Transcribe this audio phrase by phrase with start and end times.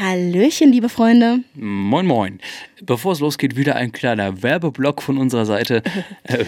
[0.00, 1.40] Hallöchen, liebe Freunde.
[1.54, 2.40] Moin, moin.
[2.80, 5.82] Bevor es losgeht, wieder ein kleiner Werbeblock von unserer Seite.
[6.24, 6.44] Äh,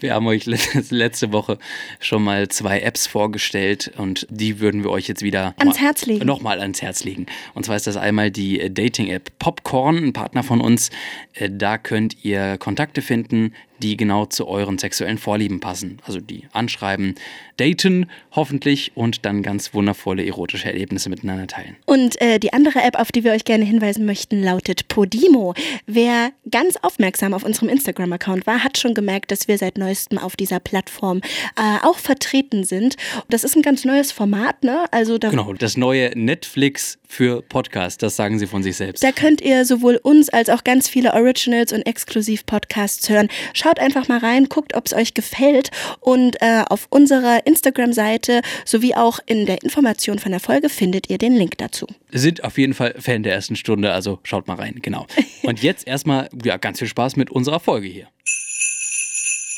[0.00, 1.58] wir haben euch letzte Woche
[2.00, 6.26] schon mal zwei Apps vorgestellt und die würden wir euch jetzt wieder ans Herz legen.
[6.26, 7.26] Nochmal ans Herz legen.
[7.54, 10.90] Und zwar ist das einmal die Dating-App Popcorn, ein Partner von uns.
[11.34, 13.52] Äh, da könnt ihr Kontakte finden,
[13.82, 15.98] die genau zu euren sexuellen Vorlieben passen.
[16.06, 17.14] Also die anschreiben,
[17.56, 21.76] daten hoffentlich und dann ganz wundervolle erotische Erlebnisse miteinander teilen.
[21.86, 25.54] Und äh, die andere App, auf die wir euch gerne hinweisen möchten, lautet Podimo.
[25.86, 30.36] Wer ganz aufmerksam auf unserem Instagram-Account war, hat schon gemerkt, dass wir seit neuestem auf
[30.36, 31.20] dieser Plattform
[31.56, 32.96] äh, auch vertreten sind.
[33.28, 34.84] Das ist ein ganz neues Format, ne?
[34.90, 39.04] Also da genau, das neue Netflix für Podcasts, das sagen sie von sich selbst.
[39.04, 43.28] Da könnt ihr sowohl uns als auch ganz viele Originals und Exklusiv-Podcasts hören.
[43.52, 48.94] Schaut einfach mal rein, guckt, ob es euch gefällt und äh, auf unserer Instagram-Seite sowie
[48.94, 51.86] auch in der Information von der Folge findet ihr den Link dazu.
[52.10, 55.06] Sind auf jeden Fall Fan der ersten Stunde, also schaut mal rein, genau.
[55.42, 58.08] Und jetzt erstmal ja, ganz viel Spaß mit unserer Folge hier.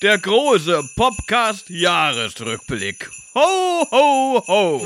[0.00, 3.10] Der große Podcast-Jahresrückblick.
[3.34, 4.80] Ho, ho, ho!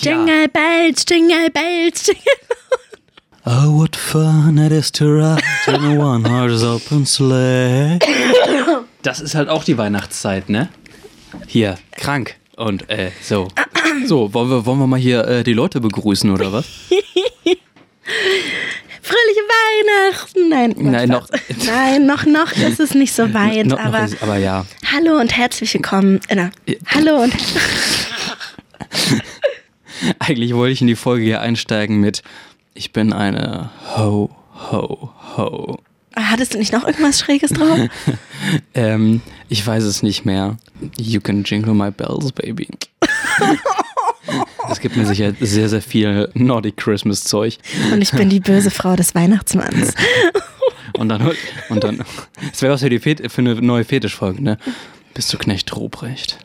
[0.00, 2.22] Jingle bells, jingle bells, jingle
[3.44, 7.98] Oh, what fun it is to ride in a one-horse open sleigh.
[9.02, 10.68] Das ist halt auch die Weihnachtszeit, ne?
[11.46, 12.36] Hier, krank.
[12.56, 13.48] Und äh, so.
[14.06, 16.66] So, wollen wir, wollen wir mal hier äh, die Leute begrüßen, oder was?
[19.00, 20.48] Fröhliche Weihnachten!
[20.50, 21.26] Nein, Nein, noch,
[21.64, 23.66] Nein, noch, noch ist es nicht so weit.
[23.66, 24.66] No, aber, ist, aber ja.
[24.92, 26.20] Hallo und herzlich willkommen.
[26.28, 26.50] Äh, na,
[26.86, 27.32] hallo und.
[30.18, 32.22] Eigentlich wollte ich in die Folge hier einsteigen mit
[32.74, 34.30] Ich bin eine Ho,
[34.70, 35.78] Ho, Ho.
[36.16, 37.78] Hattest du nicht noch irgendwas Schräges drauf?
[38.74, 40.56] ähm, ich weiß es nicht mehr.
[40.98, 42.68] You can jingle my bells, baby.
[44.70, 47.56] Es gibt mir sicher sehr, sehr viel Nordic Christmas Zeug.
[47.90, 49.94] Und ich bin die böse Frau des Weihnachtsmanns.
[50.92, 51.32] Und dann,
[51.70, 52.04] und dann,
[52.52, 54.58] es wäre was für, die Fet für eine neue Fetischfolge, ne?
[55.14, 56.38] Bist du Knecht Ruprecht?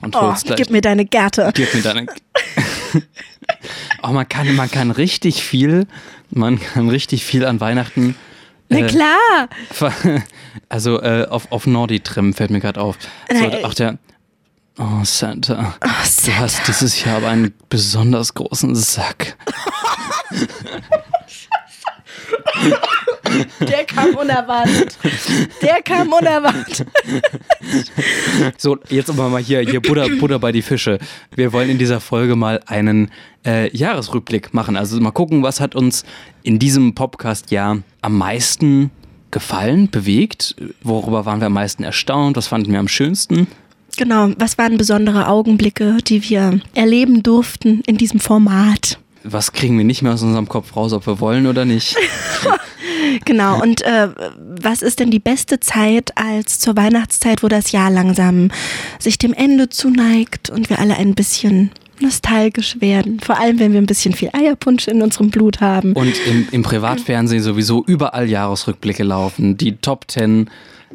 [0.00, 1.52] Und oh, gib mir deine Gerte.
[1.54, 2.06] Gib mir deine.
[4.02, 5.86] oh, man kann, man kann richtig viel,
[6.30, 8.16] man kann richtig viel an Weihnachten.
[8.68, 9.48] Na äh, klar.
[10.68, 12.98] Also äh, auf, auf Nordi-Trim fällt mir gerade auf.
[13.30, 13.98] So, auch der,
[14.78, 15.74] Oh Santa.
[15.82, 16.32] oh, Santa.
[16.32, 19.36] Du hast dieses Jahr aber einen besonders großen Sack.
[23.60, 24.98] Der kam unerwartet.
[25.60, 26.86] Der kam unerwartet.
[28.58, 30.98] So, jetzt aber mal hier, hier Buddha, Buddha bei die Fische.
[31.34, 33.10] Wir wollen in dieser Folge mal einen
[33.46, 34.76] äh, Jahresrückblick machen.
[34.76, 36.04] Also mal gucken, was hat uns
[36.42, 38.90] in diesem Podcast-Jahr am meisten
[39.30, 40.56] gefallen, bewegt?
[40.82, 42.36] Worüber waren wir am meisten erstaunt?
[42.36, 43.46] Was fanden wir am schönsten?
[43.96, 48.98] Genau, was waren besondere Augenblicke, die wir erleben durften in diesem Format?
[49.24, 51.96] Was kriegen wir nicht mehr aus unserem Kopf raus, ob wir wollen oder nicht?
[53.24, 54.08] genau, und äh,
[54.60, 58.50] was ist denn die beste Zeit als zur Weihnachtszeit, wo das Jahr langsam
[58.98, 63.20] sich dem Ende zuneigt und wir alle ein bisschen nostalgisch werden.
[63.20, 65.92] Vor allem, wenn wir ein bisschen viel Eierpunsch in unserem Blut haben.
[65.92, 69.56] Und im, im Privatfernsehen sowieso überall Jahresrückblicke laufen.
[69.56, 70.50] Die Top Ten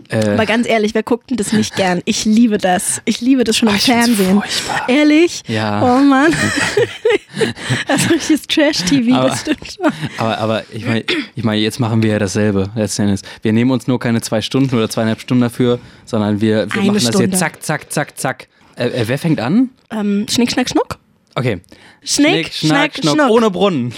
[0.09, 2.01] äh, Aber ganz ehrlich, wer guckt denn das nicht gern?
[2.05, 3.01] Ich liebe das.
[3.05, 4.41] Ich liebe das schon im Fernsehen.
[4.87, 5.43] Ehrlich?
[5.47, 5.81] Ja.
[5.81, 6.33] Oh Mann.
[7.87, 9.91] das ist richtiges Trash-TV, das stimmt schon.
[10.17, 11.05] Aber, aber ich meine,
[11.35, 13.21] ich mein, jetzt machen wir ja dasselbe letztendlich.
[13.41, 16.99] Wir nehmen uns nur keine zwei Stunden oder zweieinhalb Stunden dafür, sondern wir, wir machen
[16.99, 17.11] Stunde.
[17.11, 18.47] das jetzt zack, zack, zack, zack.
[18.75, 19.69] Äh, äh, wer fängt an?
[19.89, 20.97] Ähm, Schnick, Schnack, Schnuck.
[21.35, 21.61] Okay.
[22.03, 23.15] Schnick, Schnick Schnack, Schnuck.
[23.15, 23.29] Schnuck.
[23.29, 23.93] Ohne Brunnen.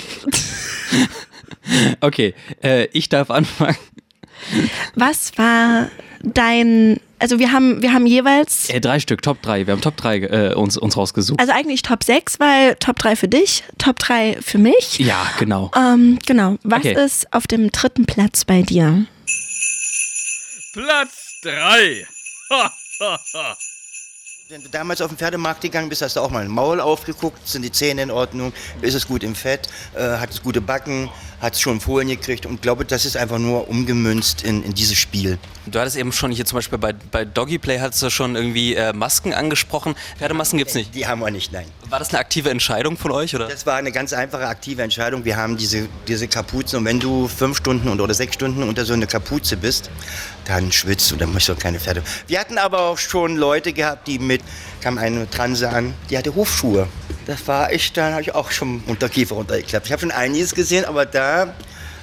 [2.02, 2.34] okay,
[2.64, 3.78] äh, ich darf anfangen.
[4.96, 5.90] Was war
[6.22, 8.70] dein, also wir haben, wir haben jeweils.
[8.70, 9.68] Äh, drei Stück, Top 3.
[9.68, 11.40] Wir haben Top 3 äh, uns, uns rausgesucht.
[11.40, 15.00] Also eigentlich Top 6, weil Top 3 für dich, Top 3 für mich.
[15.00, 15.72] Ja, genau.
[15.76, 16.58] Ähm, genau.
[16.64, 17.06] Was okay.
[17.06, 19.06] ist auf dem dritten Platz bei dir?
[20.74, 22.06] Platz 3.
[24.52, 27.48] Wenn du damals auf den Pferdemarkt gegangen bist, hast du auch mal ein Maul aufgeguckt,
[27.48, 28.52] sind die Zähne in Ordnung,
[28.82, 31.08] ist es gut im Fett, äh, hat es gute Backen,
[31.40, 34.98] hat es schon Folien gekriegt und glaube, das ist einfach nur umgemünzt in, in dieses
[34.98, 35.38] Spiel.
[35.68, 38.74] Du hattest eben schon hier zum Beispiel bei, bei Doggy Play hattest du schon irgendwie
[38.74, 39.94] äh, Masken angesprochen.
[40.18, 40.96] Pferdemasken gibt es nicht?
[40.96, 41.68] Die haben wir nicht, nein.
[41.88, 43.36] War das eine aktive Entscheidung von euch?
[43.36, 43.50] Oder?
[43.50, 45.26] Das war eine ganz einfache aktive Entscheidung.
[45.26, 48.94] Wir haben diese, diese Kapuzen und wenn du fünf Stunden oder sechs Stunden unter so
[48.94, 49.92] einer Kapuze bist,
[50.50, 52.02] dann schwitzt du, dann möchtest du keine Pferde.
[52.28, 54.42] Wir hatten aber auch schon Leute gehabt, die mit,
[54.82, 56.88] kam eine Transe an, die hatte Hufschuhe.
[57.28, 59.86] Das war ich, dann habe ich auch schon Unterkiefer runtergeklappt.
[59.86, 61.54] Ich habe schon einiges gesehen, aber da,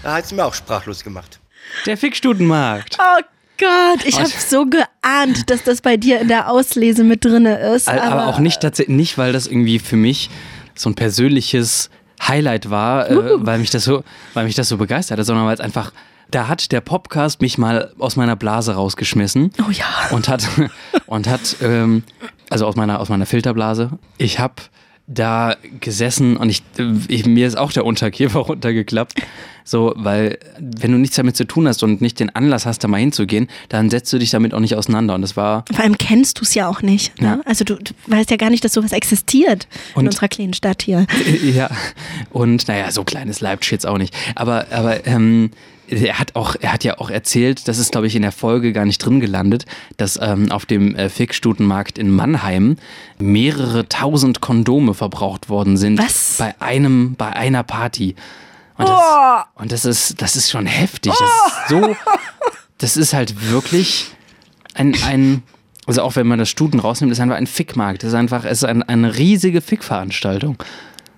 [0.04, 1.40] da hat es mir auch sprachlos gemacht.
[1.86, 2.96] Der Fickstutenmarkt.
[3.00, 3.22] Oh
[3.58, 7.88] Gott, ich habe so geahnt, dass das bei dir in der Auslese mit drinne ist.
[7.88, 10.30] Aber, Aber, auch nicht tatsächlich, nicht, weil das irgendwie für mich
[10.76, 11.90] so ein persönliches
[12.22, 14.04] Highlight war, äh, weil mich das so,
[14.34, 15.92] weil mich das so begeistert hat, sondern weil es einfach,
[16.30, 19.52] da hat der Podcast mich mal aus meiner Blase rausgeschmissen.
[19.66, 19.84] Oh ja.
[20.10, 20.46] Und hat,
[21.06, 22.02] und hat, ähm,
[22.50, 23.90] also aus meiner, aus meiner Filterblase.
[24.18, 24.54] Ich habe
[25.08, 26.64] da gesessen und ich,
[27.06, 29.14] ich, mir ist auch der Unterkiefer runtergeklappt.
[29.62, 32.88] So, weil wenn du nichts damit zu tun hast und nicht den Anlass hast, da
[32.88, 35.14] mal hinzugehen, dann setzt du dich damit auch nicht auseinander.
[35.14, 37.20] Und das war Vor allem kennst du es ja auch nicht.
[37.20, 37.26] Ne?
[37.26, 37.40] Ja.
[37.44, 40.82] Also du, du weißt ja gar nicht, dass sowas existiert in Und- unserer kleinen Stadt
[40.82, 41.06] hier.
[41.42, 41.70] Ja,
[42.30, 44.14] und naja, so klein ist Leipzig jetzt auch nicht.
[44.34, 45.50] Aber, aber ähm,
[45.88, 48.72] er hat auch, er hat ja auch erzählt, das ist, glaube ich, in der Folge
[48.72, 49.66] gar nicht drin gelandet,
[49.96, 52.76] dass ähm, auf dem äh, Fickstutenmarkt in Mannheim
[53.18, 56.36] mehrere tausend Kondome verbraucht worden sind Was?
[56.38, 58.14] bei einem, bei einer Party.
[58.78, 59.60] Und das, Oh.
[59.62, 61.12] und das ist, das ist schon heftig.
[61.18, 61.96] Das ist so,
[62.78, 64.08] das ist halt wirklich
[64.74, 65.42] ein, ein,
[65.86, 68.02] also auch wenn man das Stuten rausnimmt, ist einfach ein Fickmarkt.
[68.02, 70.56] Das ist einfach, es ist ein, eine riesige Fickveranstaltung.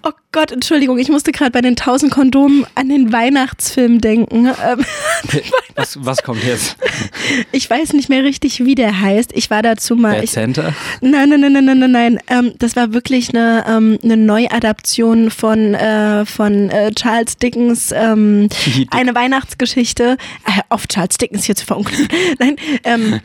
[0.08, 4.46] Oh Gott, Entschuldigung, ich musste gerade bei den tausend Kondomen an den Weihnachtsfilm denken.
[4.46, 4.84] Ähm,
[5.78, 6.76] Was, was kommt jetzt?
[7.52, 9.30] ich weiß nicht mehr richtig, wie der heißt.
[9.32, 10.14] Ich war dazu mal.
[10.14, 10.74] Bad Ich, Center?
[11.00, 12.18] Nein, nein, nein, nein, nein, nein, nein.
[12.26, 18.48] Ähm, das war wirklich eine, ähm, eine Neuadaption von, äh, von äh, Charles Dickens ähm,
[18.90, 20.16] eine Weihnachtsgeschichte.
[20.46, 22.08] Äh, auf Charles Dickens hier zu verunglücken.
[22.40, 23.20] nein, ähm,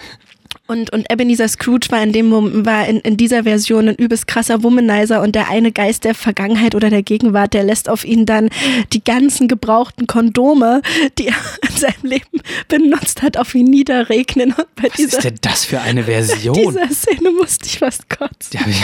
[0.67, 4.27] und, und Ebenezer Scrooge war in dem Moment, war in, in dieser Version ein übelst
[4.27, 8.25] krasser Womanizer und der eine Geist der Vergangenheit oder der Gegenwart, der lässt auf ihn
[8.25, 8.49] dann
[8.93, 10.81] die ganzen gebrauchten Kondome,
[11.17, 11.35] die er
[11.69, 14.53] in seinem Leben benutzt hat, auf ihn niederregnen.
[14.53, 16.55] Und bei Was dieser, ist denn das für eine Version?
[16.57, 18.61] dieser Szene musste ich fast kotzen.
[18.61, 18.83] Hab ich,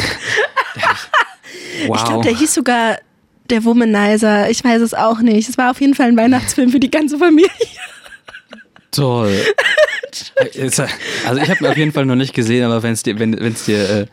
[0.76, 1.96] ich, wow.
[1.96, 2.98] Ich glaube, der hieß sogar
[3.50, 4.50] der Womanizer.
[4.50, 5.48] Ich weiß es auch nicht.
[5.48, 7.50] Es war auf jeden Fall ein Weihnachtsfilm für die ganze Familie.
[8.92, 9.34] Toll.
[10.36, 10.88] Er-
[11.28, 13.66] Also ich habe ihn auf jeden Fall noch nicht gesehen, aber wenn's dir, wenn es
[13.66, 14.06] dir, äh,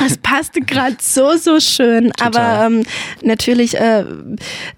[0.00, 2.10] Das passte gerade so, so schön.
[2.20, 2.82] Aber ähm,
[3.22, 4.04] natürlich, äh,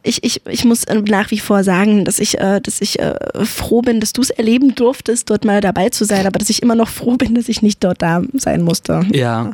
[0.03, 3.15] ich, ich, ich muss äh, nach wie vor sagen, dass ich, äh, dass ich äh,
[3.47, 6.63] froh bin, dass du es erleben durftest, dort mal dabei zu sein, aber dass ich
[6.63, 9.07] immer noch froh bin, dass ich nicht dort da sein musste.
[9.15, 9.53] ja.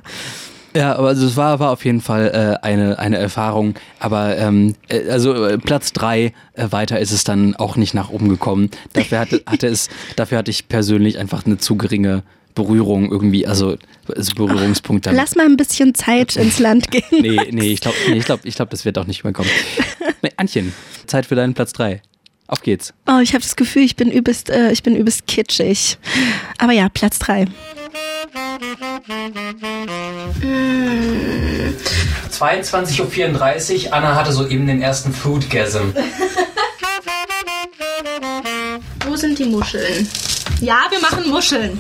[0.76, 3.74] Ja, aber also es war, war auf jeden Fall äh, eine, eine Erfahrung.
[4.00, 8.10] Aber ähm, äh, also äh, Platz drei äh, weiter ist es dann auch nicht nach
[8.10, 8.70] oben gekommen.
[8.92, 12.24] Dafür hatte, hatte es, dafür hatte ich persönlich einfach eine zu geringe
[12.54, 13.76] Berührung irgendwie, also,
[14.14, 15.18] also Berührungspunkt damit.
[15.20, 17.02] Lass mal ein bisschen Zeit ins Land gehen.
[17.10, 19.50] Nee, nee, ich glaube, nee, ich glaub, ich glaub, das wird auch nicht mehr kommen.
[20.22, 20.72] Nee, Antchen,
[21.06, 22.00] Zeit für deinen Platz 3.
[22.46, 22.92] Auf geht's.
[23.08, 25.98] Oh, ich habe das Gefühl, ich bin übelst, äh, ich bin übelst kitschig.
[26.58, 27.46] Aber ja, Platz drei.
[32.30, 35.90] 22.34 Uhr, Anna hatte soeben den ersten Foodgasm.
[39.06, 40.08] Wo sind die Muscheln?
[40.60, 41.78] Ja, wir machen Muscheln.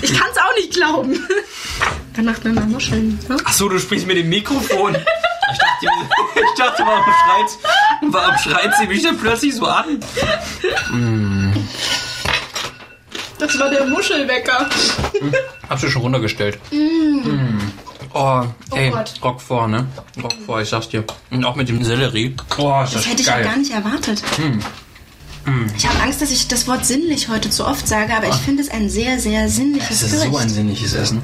[0.00, 1.26] Ich kann es auch nicht glauben.
[2.14, 3.18] Dann macht man mal Muscheln.
[3.28, 3.36] Ne?
[3.44, 4.96] Achso, du sprichst mit dem Mikrofon.
[4.96, 5.86] Ich dachte,
[6.34, 7.50] ich dachte warum, schreit,
[8.12, 10.00] warum schreit sie mich denn plötzlich so an?
[13.38, 14.68] Das war der Muschelwecker.
[15.68, 16.58] Hab du schon runtergestellt.
[16.72, 17.58] Mm.
[18.14, 18.44] Oh,
[18.74, 19.12] ey, Gott.
[19.22, 19.86] Rock vor, ne?
[20.22, 21.04] Rock vor, ich sag's dir.
[21.30, 22.34] Und auch mit dem Sellerie.
[22.56, 23.44] Oh, ist das, Das hätte ich ja geil.
[23.44, 24.22] gar nicht erwartet.
[25.76, 28.62] Ich habe Angst, dass ich das Wort sinnlich heute zu oft sage, aber ich finde
[28.62, 30.32] es ein sehr, sehr sinnliches Es ist Gericht.
[30.32, 31.22] so ein sinnliches Essen.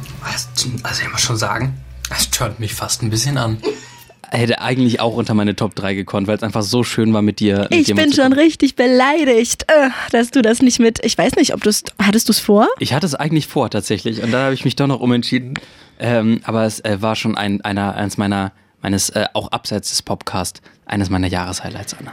[0.85, 1.76] Also ich muss schon sagen,
[2.09, 3.59] das stört mich fast ein bisschen an.
[4.35, 7.39] Hätte eigentlich auch unter meine Top 3 gekonnt, weil es einfach so schön war mit
[7.39, 7.69] dir.
[7.71, 11.05] Mit ich bin schon richtig beleidigt, äh, dass du das nicht mit.
[11.05, 11.85] Ich weiß nicht, ob du es.
[12.01, 12.67] Hattest du es vor?
[12.79, 15.59] Ich hatte es eigentlich vor tatsächlich und dann habe ich mich doch noch umentschieden.
[15.99, 20.01] Ähm, aber es äh, war schon ein, einer, eines meiner, meines, äh, auch abseits des
[20.01, 22.12] Podcasts, eines meiner Jahreshighlights, Anna.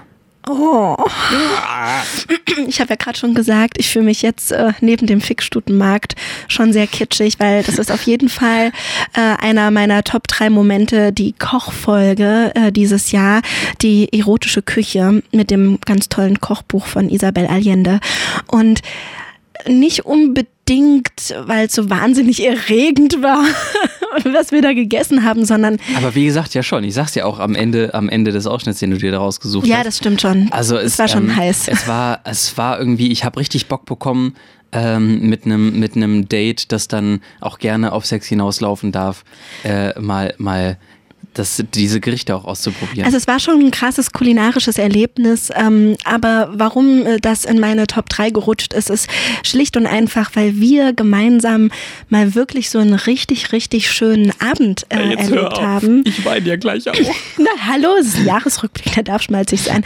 [2.68, 6.16] Ich habe ja gerade schon gesagt, ich fühle mich jetzt äh, neben dem Fickstutenmarkt
[6.48, 8.72] schon sehr kitschig, weil das ist auf jeden Fall
[9.14, 13.42] äh, einer meiner Top 3 Momente, die Kochfolge äh, dieses Jahr,
[13.82, 18.00] die erotische Küche mit dem ganz tollen Kochbuch von Isabel Allende.
[18.48, 18.82] Und
[19.68, 23.44] nicht unbedingt, weil es so wahnsinnig erregend war,
[24.26, 26.84] was wir da gegessen haben, sondern Aber wie gesagt, ja schon.
[26.84, 29.68] Ich sag's ja auch am Ende, am Ende des Ausschnitts, den du dir da rausgesucht
[29.68, 29.86] ja, hast.
[29.88, 30.50] das stimmt schon.
[30.52, 31.68] Also es, es war schon ähm, heiß.
[31.68, 34.36] Es war, es war irgendwie, ich habe richtig Bock bekommen
[34.72, 39.24] ähm, mit einem mit einem Date, das dann auch gerne auf Sex hinauslaufen darf,
[39.64, 40.78] äh, mal mal
[41.34, 43.06] das, diese Gerichte auch auszuprobieren.
[43.06, 47.88] Also es war schon ein krasses kulinarisches Erlebnis, ähm, aber warum äh, das in meine
[47.88, 49.08] Top 3 gerutscht ist, ist
[49.44, 51.72] schlicht und einfach, weil wir gemeinsam
[52.10, 56.04] mal wirklich so einen richtig, richtig schönen Abend äh, erlebt haben.
[56.06, 56.96] Ich weine ja gleich auch.
[57.38, 59.84] Na hallo, es ist ein Jahresrückblick, der darf schmalzig sein.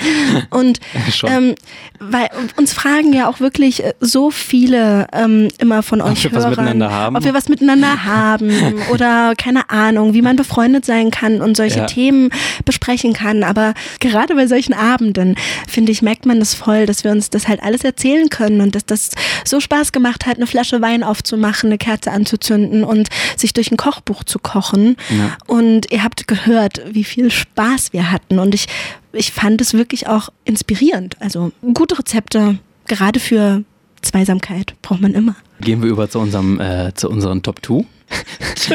[0.50, 0.80] Und
[1.26, 1.56] ähm,
[2.00, 6.44] weil uns fragen ja auch wirklich äh, so viele ähm, immer von euch wir was
[6.46, 7.16] Hörern, miteinander haben.
[7.18, 8.52] ob wir was miteinander haben
[8.92, 11.86] oder keine Ahnung, wie man befreundet sein kann und solche Ja.
[11.86, 12.30] Themen
[12.66, 13.44] besprechen kann.
[13.44, 15.36] Aber gerade bei solchen Abenden,
[15.68, 18.76] finde ich, merkt man das voll, dass wir uns das halt alles erzählen können und
[18.76, 19.12] dass das
[19.46, 23.78] so Spaß gemacht hat, eine Flasche Wein aufzumachen, eine Kerze anzuzünden und sich durch ein
[23.78, 24.96] Kochbuch zu kochen.
[25.10, 25.38] Ja.
[25.48, 28.40] Und ihr habt gehört, wie viel Spaß wir hatten.
[28.40, 28.68] Und ich,
[29.14, 31.16] ich fand es wirklich auch inspirierend.
[31.20, 33.64] Also gute Rezepte, gerade für
[34.02, 35.36] Zweisamkeit, braucht man immer.
[35.62, 37.86] Gehen wir über zu unserem äh, zu unseren Top 2.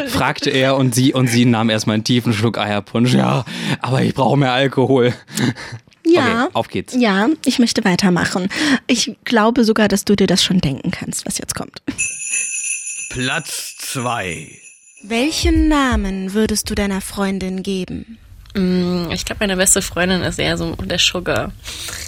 [0.08, 3.12] fragte er und sie und sie nahm erstmal einen tiefen Schluck Eierpunsch.
[3.14, 3.44] Ja,
[3.80, 5.14] aber ich brauche mehr Alkohol.
[6.06, 6.44] Ja.
[6.44, 6.94] Okay, auf geht's.
[6.98, 8.48] Ja, ich möchte weitermachen.
[8.86, 11.82] Ich glaube sogar, dass du dir das schon denken kannst, was jetzt kommt.
[13.10, 14.50] Platz 2.
[15.02, 18.18] Welchen Namen würdest du deiner Freundin geben?
[18.54, 21.52] Mm, Ich glaube, meine beste Freundin ist eher so der Sugar.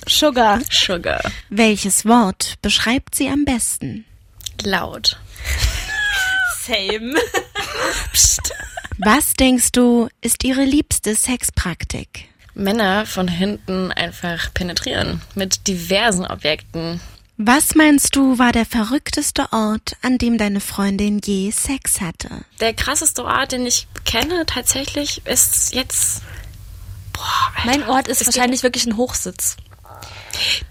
[0.08, 0.60] Sugar.
[0.70, 1.20] Sugar.
[1.50, 4.04] Welches Wort beschreibt sie am besten?
[4.64, 5.18] Laut.
[6.66, 7.14] Same.
[8.98, 12.28] Was denkst du, ist ihre liebste Sexpraktik?
[12.54, 17.00] Männer von hinten einfach penetrieren mit diversen Objekten.
[17.38, 22.28] Was meinst du, war der verrückteste Ort, an dem deine Freundin je Sex hatte?
[22.60, 26.20] Der krasseste Ort, den ich kenne, tatsächlich ist jetzt.
[27.14, 27.66] Boah, Alter.
[27.66, 29.56] Mein Ort ist geht- wahrscheinlich wirklich ein Hochsitz.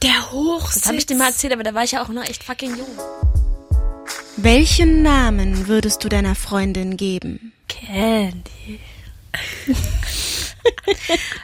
[0.04, 0.82] der Hochsitz.
[0.82, 2.76] Das habe ich dir mal erzählt, aber da war ich ja auch noch echt fucking
[2.78, 2.88] jung.
[4.42, 7.52] Welchen Namen würdest du deiner Freundin geben?
[7.68, 8.80] Candy.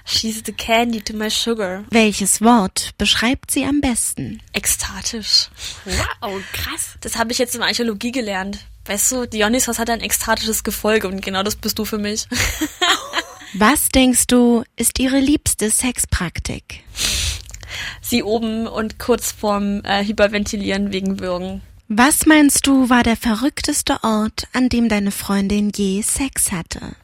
[0.06, 1.84] She's the candy to my sugar.
[1.90, 4.42] Welches Wort beschreibt sie am besten?
[4.54, 5.50] Ekstatisch.
[5.84, 6.96] Wow, krass.
[7.02, 8.60] Das habe ich jetzt in Archäologie gelernt.
[8.86, 12.28] Weißt du, Dionysos hat ein ekstatisches Gefolge und genau das bist du für mich.
[13.56, 16.86] Was denkst du, ist ihre liebste Sexpraktik?
[18.00, 21.62] Sie oben und kurz vorm äh, Hyperventilieren wegen Würgen.
[21.88, 26.96] Was meinst du, war der verrückteste Ort, an dem deine Freundin je Sex hatte?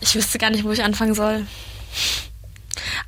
[0.00, 1.46] Ich wüsste gar nicht, wo ich anfangen soll.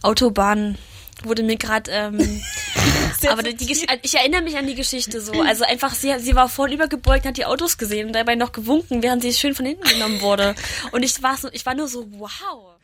[0.02, 0.78] Autobahn
[1.24, 1.90] wurde mir gerade.
[1.90, 2.40] Ähm,
[3.28, 5.32] aber die, Gesch- ich erinnere mich an die Geschichte so.
[5.42, 9.22] Also einfach, sie, sie war vornübergebeugt, hat die Autos gesehen und dabei noch gewunken, während
[9.22, 10.54] sie schön von hinten genommen wurde.
[10.92, 12.76] Und ich war so, ich war nur so, wow.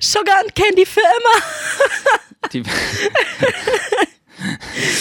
[0.00, 2.48] Sugar und Candy für immer.
[2.52, 2.62] Die,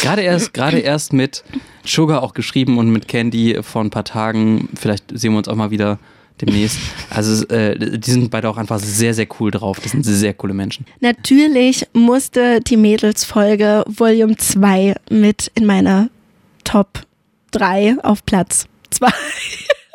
[0.01, 1.43] gerade erst, gerade erst mit
[1.86, 4.69] Sugar auch geschrieben und mit Candy vor ein paar Tagen.
[4.75, 6.00] Vielleicht sehen wir uns auch mal wieder
[6.41, 6.77] demnächst.
[7.09, 9.79] Also äh, die sind beide auch einfach sehr, sehr cool drauf.
[9.81, 10.86] Das sind sehr coole Menschen.
[11.00, 16.09] Natürlich musste die Mädels-Folge Volume 2 mit in meiner
[16.63, 17.01] Top
[17.51, 19.07] 3 auf Platz 2.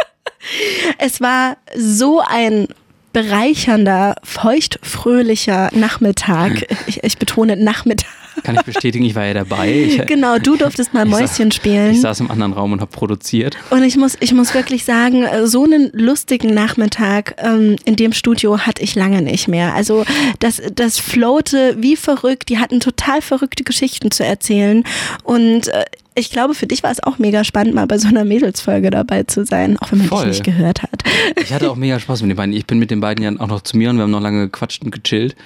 [0.99, 2.69] es war so ein
[3.13, 6.67] bereichernder, feuchtfröhlicher Nachmittag.
[6.87, 8.09] Ich, ich betone Nachmittag.
[8.43, 9.73] Kann ich bestätigen, ich war ja dabei.
[9.73, 11.93] Ich, Genau, du durftest mal Mäuschen spielen.
[11.93, 13.57] Ich saß im anderen Raum und habe produziert.
[13.71, 18.13] Und ich muss, ich muss wirklich sagen, äh, so einen lustigen Nachmittag ähm, in dem
[18.13, 19.75] Studio hatte ich lange nicht mehr.
[19.75, 20.05] Also
[20.39, 22.49] das, das floate wie verrückt.
[22.49, 24.85] Die hatten total verrückte Geschichten zu erzählen.
[25.25, 25.85] Und äh,
[26.15, 29.23] ich glaube, für dich war es auch mega spannend, mal bei so einer Mädelsfolge dabei
[29.23, 30.27] zu sein, auch wenn man Voll.
[30.27, 31.03] dich nicht gehört hat.
[31.41, 32.55] Ich hatte auch mega Spaß mit den beiden.
[32.55, 34.47] Ich bin mit den beiden ja auch noch zu mir und wir haben noch lange
[34.47, 35.37] gequatscht und gechillt.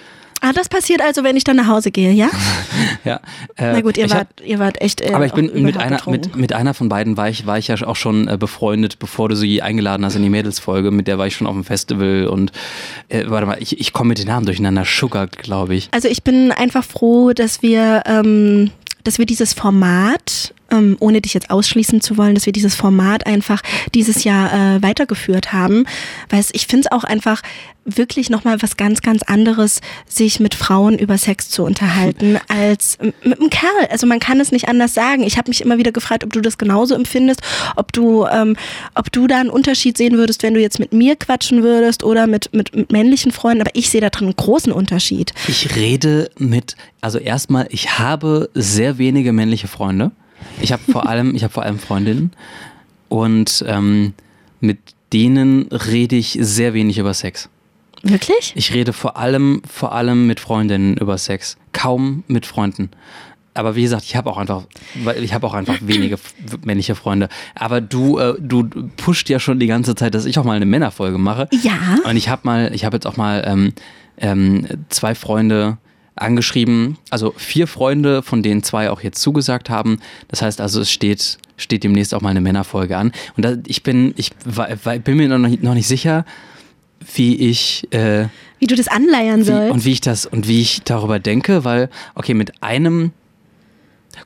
[0.43, 2.29] Ah, das passiert also, wenn ich dann nach Hause gehe, ja?
[3.05, 3.21] Ja,
[3.57, 5.01] äh, Na gut, ihr ich hab- wart, ihr wart echt.
[5.01, 7.69] Äh, Aber ich bin mit einer, mit, mit einer von beiden war ich, war ich
[7.69, 10.91] ja auch schon äh, befreundet, bevor du sie eingeladen hast in die Mädelsfolge.
[10.91, 12.51] Mit der war ich schon auf dem Festival und
[13.09, 14.85] äh, warte mal, ich, ich komme mit den Namen durcheinander.
[14.85, 15.89] Sugar, glaube ich.
[15.93, 18.71] Also ich bin einfach froh, dass wir, ähm,
[19.05, 23.27] dass wir dieses Format, ähm, ohne dich jetzt ausschließen zu wollen, dass wir dieses Format
[23.27, 23.63] einfach
[23.95, 25.85] dieses Jahr äh, weitergeführt haben.
[26.29, 27.43] Weil ich finde es auch einfach
[27.87, 33.41] wirklich nochmal was ganz, ganz anderes, sich mit Frauen über Sex zu unterhalten, als mit
[33.41, 33.87] einem Kerl.
[33.91, 35.23] Also man kann es nicht anders sagen.
[35.23, 37.41] Ich habe mich immer wieder gefragt, ob du das genauso empfindest,
[37.77, 38.57] ob du, ähm,
[38.95, 42.27] ob du da einen Unterschied sehen würdest, wenn du jetzt mit mir quatschen würdest oder
[42.27, 43.63] mit, mit, mit männlichen Freunden.
[43.63, 45.33] Aber ich sehe da drin einen großen Unterschied.
[45.47, 50.11] Ich rede mit, also erstmal, ich habe sehr wenige männliche Freunde.
[50.61, 52.33] Ich habe vor allem, ich habe vor allem Freundinnen
[53.09, 54.15] und ähm,
[54.61, 54.79] mit
[55.13, 57.49] denen rede ich sehr wenig über Sex.
[58.03, 58.53] Wirklich?
[58.55, 61.57] Ich rede vor allem, vor allem mit Freundinnen über Sex.
[61.73, 62.91] Kaum mit Freunden.
[63.55, 64.65] aber wie gesagt, ich habe auch einfach,
[65.21, 66.19] ich habe auch einfach wenige
[66.65, 67.29] männliche Freunde.
[67.55, 70.67] Aber du, äh, du pusht ja schon die ganze Zeit, dass ich auch mal eine
[70.67, 71.49] Männerfolge mache.
[71.63, 71.99] Ja.
[72.05, 73.73] Und ich habe mal, ich habe jetzt auch mal ähm,
[74.19, 75.79] ähm, zwei Freunde
[76.17, 80.01] angeschrieben, also vier Freunde, von denen zwei auch jetzt zugesagt haben.
[80.29, 83.13] Das heißt also, es steht, steht demnächst auch mal eine Männerfolge an.
[83.37, 86.25] Und da, ich bin, ich war, war, bin mir noch nicht, noch nicht sicher,
[87.15, 88.27] wie ich äh,
[88.59, 89.73] Wie du das anleiern wie, sollst.
[89.73, 93.13] und wie ich das und wie ich darüber denke, weil, okay, mit einem,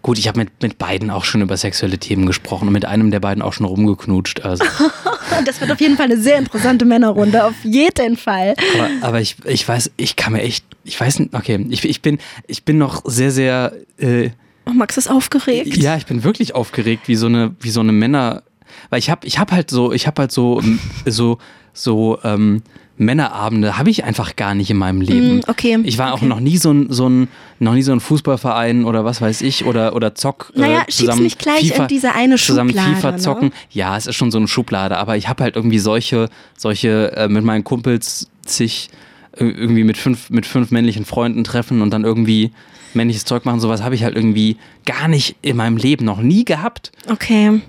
[0.03, 3.11] gut, ich habe mit, mit beiden auch schon über sexuelle Themen gesprochen und mit einem
[3.11, 4.43] der beiden auch schon rumgeknutscht.
[4.45, 4.65] Also,
[5.45, 8.55] Das wird auf jeden Fall eine sehr interessante Männerrunde, auf jeden Fall.
[8.75, 12.03] aber, aber ich, ich weiß, ich kann mir echt, ich weiß nicht, okay, ich, ich
[12.03, 14.31] bin, ich bin noch sehr, sehr, äh,
[14.67, 15.77] Oh, Max ist aufgeregt.
[15.79, 18.43] ja, ich bin wirklich aufgeregt, wie so eine, wie so eine Männer,
[18.91, 20.63] weil ich habe, ich habe halt so, ich habe halt so,
[21.07, 21.39] so,
[21.73, 22.63] so ähm,
[23.01, 25.39] Männerabende habe ich einfach gar nicht in meinem Leben.
[25.39, 26.27] Mm, okay, Ich war auch okay.
[26.27, 27.29] noch nie so ein, so ein,
[27.59, 30.53] noch nie so ein Fußballverein oder was weiß ich oder oder Zock.
[30.55, 33.19] Naja, äh, zusammen nicht gleich in diese eine zusammen Schublade, FIFA ne?
[33.19, 33.53] zocken.
[33.71, 36.29] Ja, es ist schon so eine Schublade, aber ich habe halt irgendwie solche,
[36.59, 38.91] solche äh, mit meinen Kumpels sich
[39.33, 42.53] äh, irgendwie mit fünf, mit fünf männlichen Freunden treffen und dann irgendwie
[42.93, 46.45] männliches Zeug machen, sowas habe ich halt irgendwie gar nicht in meinem Leben noch nie
[46.45, 46.93] gehabt.
[47.09, 47.63] Okay.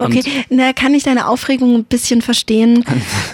[0.00, 2.84] Okay, na, kann ich deine Aufregung ein bisschen verstehen.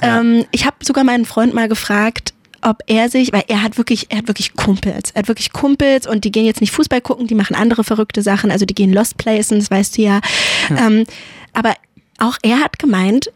[0.03, 4.07] ähm, ich habe sogar meinen Freund mal gefragt, ob er sich, weil er hat wirklich,
[4.11, 5.13] er hat wirklich Kumpels.
[5.13, 8.23] Er hat wirklich Kumpels und die gehen jetzt nicht Fußball gucken, die machen andere verrückte
[8.23, 10.21] Sachen, also die gehen Lost Places, das weißt du ja.
[10.71, 11.05] Ähm,
[11.53, 11.75] aber
[12.19, 13.31] auch er hat gemeint,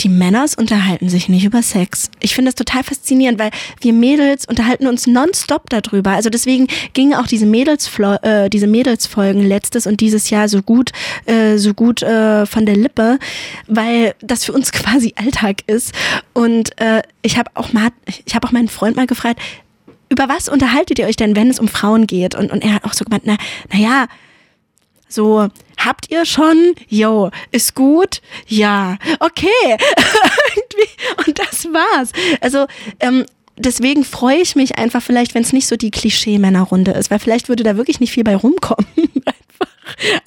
[0.00, 2.10] die Männers unterhalten sich nicht über Sex.
[2.20, 6.10] Ich finde das total faszinierend, weil wir Mädels unterhalten uns nonstop darüber.
[6.10, 7.90] Also deswegen gingen auch diese Mädels
[8.22, 10.92] äh, diese Mädelsfolgen letztes und dieses Jahr so gut
[11.26, 13.18] äh, so gut äh, von der Lippe,
[13.66, 15.92] weil das für uns quasi Alltag ist.
[16.32, 17.90] Und äh, ich habe auch mal
[18.26, 19.40] ich habe auch meinen Freund mal gefragt,
[20.08, 22.34] über was unterhaltet ihr euch denn, wenn es um Frauen geht?
[22.34, 23.36] Und, und er hat auch so gemeint, na,
[23.72, 24.06] na ja,
[25.12, 25.48] so,
[25.78, 26.74] habt ihr schon?
[26.88, 28.20] Jo, ist gut?
[28.46, 29.46] Ja, okay.
[31.26, 32.12] Und das war's.
[32.40, 32.66] Also,
[33.00, 33.24] ähm,
[33.56, 37.48] deswegen freue ich mich einfach vielleicht, wenn es nicht so die Klischee-Männerrunde ist, weil vielleicht
[37.48, 38.86] würde da wirklich nicht viel bei rumkommen.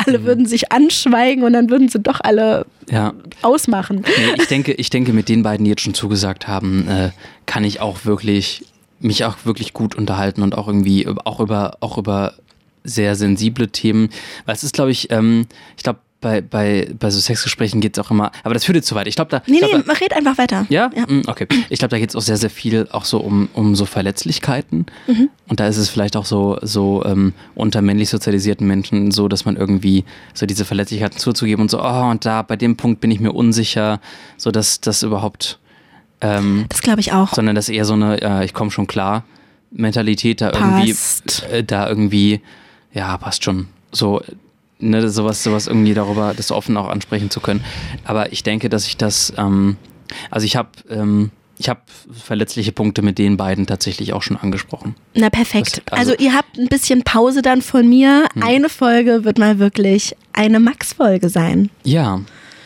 [0.06, 3.14] Alle würden sich anschweigen und dann würden sie doch alle Ja.
[3.42, 4.04] ausmachen.
[4.06, 7.12] Nee, ich denke, ich denke, mit den beiden, die jetzt schon zugesagt haben, äh,
[7.46, 8.66] kann ich auch wirklich
[9.00, 12.36] mich auch wirklich gut unterhalten und auch irgendwie auch über auch über
[12.84, 14.10] sehr sensible Themen.
[14.46, 15.48] Weil es ist, glaube ich, ähm,
[15.78, 18.88] ich glaube bei, bei, bei so Sexgesprächen geht es auch immer, aber das führt jetzt
[18.88, 19.08] zu weit.
[19.08, 19.44] Ich glaube, da.
[19.46, 20.66] Nee, glaub, nee, da red einfach weiter.
[20.70, 20.90] ja?
[21.06, 21.48] Mm, Okay.
[21.70, 24.86] Ich glaube, da geht es auch sehr, sehr viel auch so um, um so Verletzlichkeiten.
[25.50, 29.44] Und da ist es vielleicht auch so, so ähm, unter männlich sozialisierten Menschen so, dass
[29.44, 33.12] man irgendwie so diese Verletzlichkeiten zuzugeben und so, oh, und da bei dem Punkt bin
[33.12, 34.00] ich mir unsicher,
[34.38, 35.60] so dass das überhaupt,
[36.22, 37.34] ähm, Das glaube ich auch.
[37.34, 39.26] sondern dass eher so eine, äh, ich komme schon klar,
[39.72, 41.46] Mentalität da irgendwie, Passt.
[41.52, 42.40] äh, da irgendwie,
[42.94, 43.68] ja, passt schon.
[43.92, 44.22] So,
[44.80, 47.64] ne, sowas, sowas irgendwie darüber, das offen auch ansprechen zu können.
[48.06, 49.78] Aber ich denke, dass ich das, ähm,
[50.32, 54.96] also ich habe, ähm, ich habe verletzliche Punkte mit den beiden tatsächlich auch schon angesprochen.
[55.14, 55.82] Na perfekt.
[55.86, 58.28] Das- also- also, ihr habt ein bisschen Pause dann von mir.
[58.42, 61.70] Eine Folge wird mal wirklich eine Max-Folge sein.
[61.84, 62.22] Ja.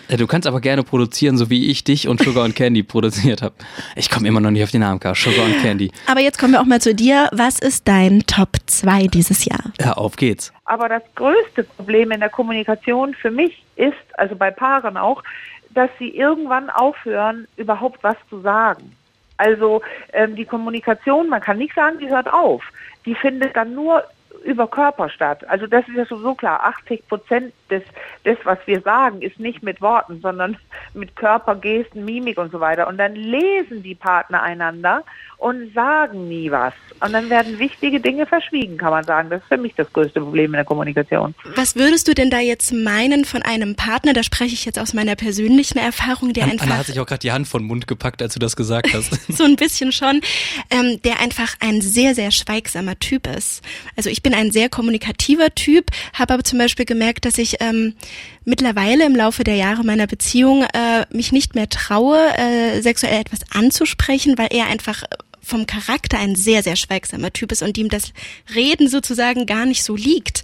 [0.07, 3.41] Äh, Du kannst aber gerne produzieren, so wie ich dich und Sugar und Candy produziert
[3.41, 3.55] habe.
[3.95, 5.15] Ich komme immer noch nicht auf den Namen, Karl.
[5.15, 5.91] Sugar und Candy.
[6.07, 7.29] Aber jetzt kommen wir auch mal zu dir.
[7.33, 9.63] Was ist dein Top 2 dieses Jahr?
[9.79, 10.53] Ja, auf geht's.
[10.65, 15.23] Aber das größte Problem in der Kommunikation für mich ist, also bei Paaren auch,
[15.71, 18.91] dass sie irgendwann aufhören, überhaupt was zu sagen.
[19.37, 19.81] Also
[20.13, 22.63] ähm, die Kommunikation, man kann nicht sagen, die hört auf.
[23.05, 24.03] Die findet dann nur
[24.43, 25.47] über Körper statt.
[25.47, 26.63] Also das ist ja sowieso klar.
[26.63, 27.83] 80 Prozent des,
[28.25, 30.57] des, was wir sagen, ist nicht mit Worten, sondern
[30.93, 32.87] mit Körper, Gesten, Mimik und so weiter.
[32.87, 35.03] Und dann lesen die Partner einander
[35.37, 36.73] und sagen nie was.
[36.99, 39.29] Und dann werden wichtige Dinge verschwiegen, kann man sagen.
[39.29, 41.35] Das ist für mich das größte Problem in der Kommunikation.
[41.55, 44.13] Was würdest du denn da jetzt meinen von einem Partner?
[44.13, 47.19] Da spreche ich jetzt aus meiner persönlichen Erfahrung, der einfach Anna hat sich auch gerade
[47.19, 49.13] die Hand vor den Mund gepackt, als du das gesagt hast.
[49.31, 50.21] so ein bisschen schon,
[50.71, 53.63] ähm, der einfach ein sehr, sehr schweigsamer Typ ist.
[53.95, 57.93] Also ich bin ein sehr kommunikativer Typ, habe aber zum Beispiel gemerkt, dass ich ähm,
[58.43, 63.41] mittlerweile im Laufe der Jahre meiner Beziehung äh, mich nicht mehr traue, äh, sexuell etwas
[63.51, 65.03] anzusprechen, weil er einfach
[65.47, 68.13] vom Charakter ein sehr, sehr schweigsamer Typ ist und ihm das
[68.53, 70.43] Reden sozusagen gar nicht so liegt.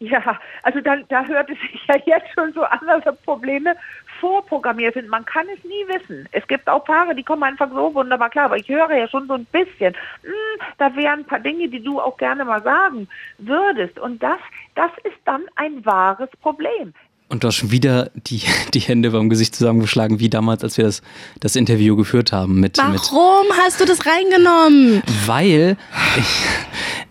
[0.00, 3.74] Ja, also da, da hört es sich ja jetzt schon so an, dass da Probleme
[4.20, 5.08] vorprogrammiert sind.
[5.08, 6.28] Man kann es nie wissen.
[6.32, 8.46] Es gibt auch Paare, die kommen einfach so wunderbar klar.
[8.46, 11.82] Aber ich höre ja schon so ein bisschen, hm, da wären ein paar Dinge, die
[11.82, 13.98] du auch gerne mal sagen würdest.
[13.98, 14.38] Und das,
[14.74, 16.94] das ist dann ein wahres Problem.
[17.30, 18.40] Und du hast schon wieder die,
[18.74, 21.02] die Hände beim Gesicht zusammengeschlagen, wie damals, als wir das,
[21.40, 25.02] das Interview geführt haben mit, mit Warum hast du das reingenommen?
[25.26, 25.76] weil
[26.16, 26.24] ich,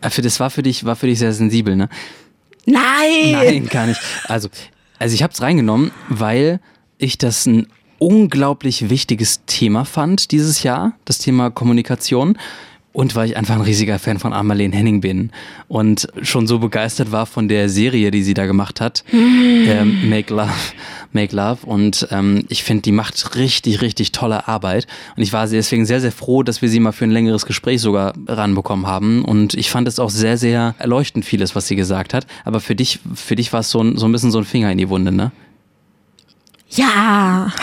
[0.01, 1.89] Äh, für- Das war für dich, war für dich sehr sensibel, ne?
[2.65, 3.31] Nein!
[3.31, 3.99] Nein, gar nicht.
[4.27, 4.49] Also,
[4.99, 6.59] also ich habe es reingenommen, weil
[6.97, 7.67] ich das ein
[7.99, 12.37] unglaublich wichtiges Thema fand dieses Jahr, das Thema Kommunikation.
[12.97, 15.29] Und weil ich einfach ein riesiger Fan von Armalene Henning bin
[15.67, 20.33] und schon so begeistert war von der Serie, die sie da gemacht hat, ähm, Make
[20.33, 20.49] Love,
[21.11, 21.59] Make Love.
[21.67, 24.87] Und ähm, ich finde, die macht richtig, richtig tolle Arbeit.
[25.15, 27.81] Und ich war deswegen sehr, sehr froh, dass wir sie mal für ein längeres Gespräch
[27.81, 29.23] sogar ranbekommen haben.
[29.23, 32.25] Und ich fand es auch sehr, sehr erleuchtend vieles, was sie gesagt hat.
[32.45, 34.71] Aber für dich, für dich war es so, ein- so ein bisschen so ein Finger
[34.71, 35.31] in die Wunde, ne?
[36.71, 37.53] Ja.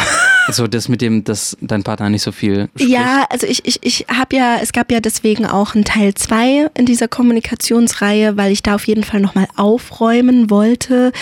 [0.50, 2.90] So das mit dem, dass dein Partner nicht so viel spricht.
[2.90, 6.70] Ja, also ich, ich, ich habe ja, es gab ja deswegen auch einen Teil 2
[6.74, 11.12] in dieser Kommunikationsreihe, weil ich da auf jeden Fall nochmal aufräumen wollte,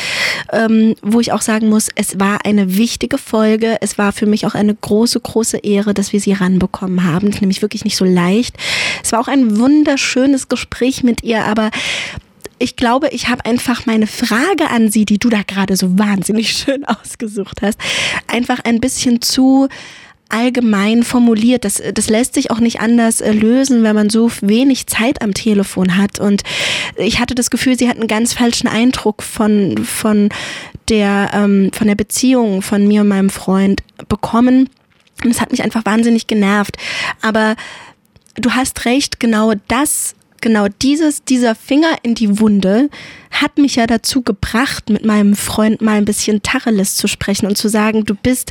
[0.53, 3.77] ähm, wo ich auch sagen muss, es war eine wichtige Folge.
[3.81, 7.27] Es war für mich auch eine große, große Ehre, dass wir sie ranbekommen haben.
[7.27, 8.57] Das ist nämlich wirklich nicht so leicht.
[9.03, 11.71] Es war auch ein wunderschönes Gespräch mit ihr, aber
[12.62, 16.53] ich glaube, ich habe einfach meine Frage an Sie, die du da gerade so wahnsinnig
[16.57, 17.79] schön ausgesucht hast,
[18.29, 19.68] einfach ein bisschen zu
[20.29, 21.64] allgemein formuliert.
[21.64, 25.35] Das, das lässt sich auch nicht anders äh, lösen, wenn man so wenig Zeit am
[25.35, 26.20] Telefon hat.
[26.20, 26.42] Und
[26.96, 30.31] ich hatte das Gefühl, sie hat einen ganz falschen Eindruck von, von,
[30.88, 34.70] der, ähm, von der Beziehung von mir und meinem Freund bekommen.
[35.22, 36.77] Und es hat mich einfach wahnsinnig genervt.
[37.20, 37.57] Aber
[38.37, 42.91] du hast recht, genau das, genau dieses, dieser Finger in die Wunde
[43.31, 47.57] hat mich ja dazu gebracht, mit meinem Freund mal ein bisschen Tacheles zu sprechen und
[47.57, 48.51] zu sagen, du bist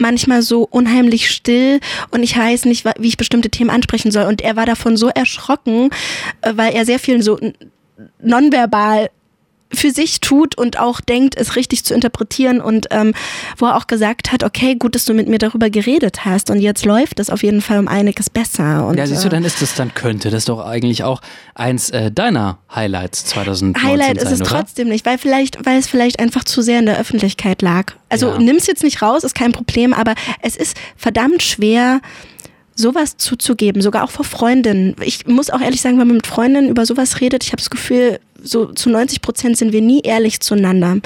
[0.00, 1.78] manchmal so unheimlich still
[2.10, 4.24] und ich weiß nicht, wie ich bestimmte Themen ansprechen soll.
[4.24, 5.90] Und er war davon so erschrocken,
[6.40, 7.38] äh, weil er sehr viel so
[8.20, 9.10] nonverbal
[9.72, 13.14] für sich tut und auch denkt, es richtig zu interpretieren und ähm,
[13.58, 16.60] wo er auch gesagt hat, okay, gut, dass du mit mir darüber geredet hast und
[16.60, 18.86] jetzt läuft es auf jeden Fall um einiges besser.
[18.86, 21.20] Und, Ja, siehst du, äh, dann ist das dann könnte das doch eigentlich auch
[21.54, 24.50] eins äh, deiner Highlights 2019 Highlight sein, ist es oder?
[24.50, 27.92] trotzdem nicht, weil vielleicht, weil es vielleicht einfach zu sehr in der Öffentlichkeit lag.
[28.08, 28.38] Also Ja.
[28.38, 32.00] nimm's jetzt nicht raus, ist kein Problem, aber es ist verdammt schwer,
[32.76, 34.94] sowas zuzugeben, sogar auch vor Freundinnen.
[35.00, 37.70] Ich muss auch ehrlich sagen, wenn man mit Freundinnen über sowas redet, ich habe das
[37.70, 40.98] Gefühl, so zu 90 Prozent sind wir nie ehrlich zueinander.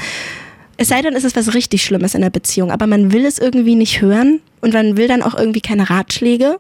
[0.77, 3.39] Es sei denn, es ist was richtig Schlimmes in der Beziehung, aber man will es
[3.39, 6.59] irgendwie nicht hören und man will dann auch irgendwie keine Ratschläge.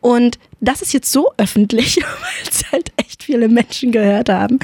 [0.00, 4.58] Und das ist jetzt so öffentlich, weil es halt echt viele Menschen gehört haben.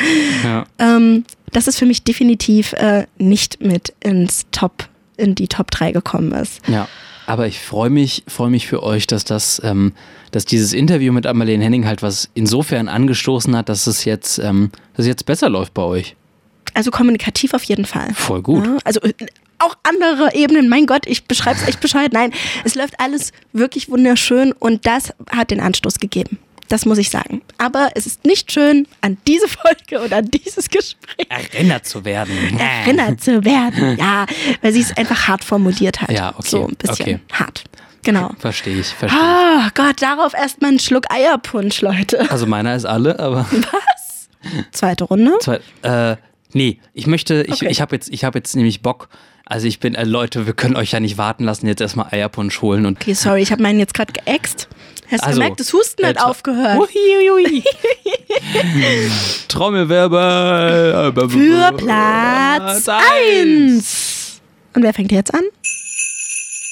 [0.44, 0.66] Ja.
[0.78, 5.92] Ähm, das ist für mich definitiv äh, nicht mit ins Top, in die Top 3
[5.92, 6.60] gekommen ist.
[6.66, 6.88] Ja,
[7.26, 9.92] aber ich freue mich, freue mich für euch, dass das, ähm,
[10.30, 14.70] dass dieses Interview mit Amalene Henning halt was insofern angestoßen hat, dass es jetzt, ähm,
[14.94, 16.16] dass es jetzt besser läuft bei euch.
[16.74, 18.12] Also kommunikativ auf jeden Fall.
[18.14, 18.66] Voll gut.
[18.66, 19.12] Ja, also äh,
[19.58, 22.12] auch andere Ebenen, mein Gott, ich beschreibe es echt bescheuert.
[22.12, 22.32] Nein,
[22.64, 26.38] es läuft alles wirklich wunderschön und das hat den Anstoß gegeben.
[26.72, 27.42] Das muss ich sagen.
[27.58, 32.32] Aber es ist nicht schön, an diese Folge oder an dieses Gespräch Erinnert zu werden.
[32.58, 33.96] erinnert zu werden.
[33.98, 34.24] Ja,
[34.62, 36.10] weil sie es einfach hart formuliert hat.
[36.10, 37.18] Ja, okay, So ein bisschen okay.
[37.30, 37.64] hart.
[38.04, 38.30] Genau.
[38.38, 39.24] Verstehe ich, verstehe ich.
[39.26, 42.30] Ah, Gott, darauf erstmal einen Schluck Eierpunsch, Leute.
[42.30, 43.46] Also meiner ist alle, aber
[44.72, 45.32] Zweite Runde.
[45.40, 46.16] zwei, äh,
[46.54, 47.68] nee, ich möchte, ich, Okay.
[47.70, 49.08] ich habe jetzt, ich habe jetzt nämlich Bock.
[49.44, 52.62] Also ich bin, äh, Leute, wir können euch ja nicht warten lassen, jetzt erstmal Eierpunsch
[52.62, 54.68] holen und Okay, sorry, ich habe meinen jetzt gerade geäxt.
[55.10, 56.78] Hast du Also, gemerkt, das Husten hat aufgehört.
[56.78, 57.62] Uiuiui.
[59.48, 64.40] Trommelwerber Für Platz 1.
[64.74, 65.42] Und wer fängt jetzt an?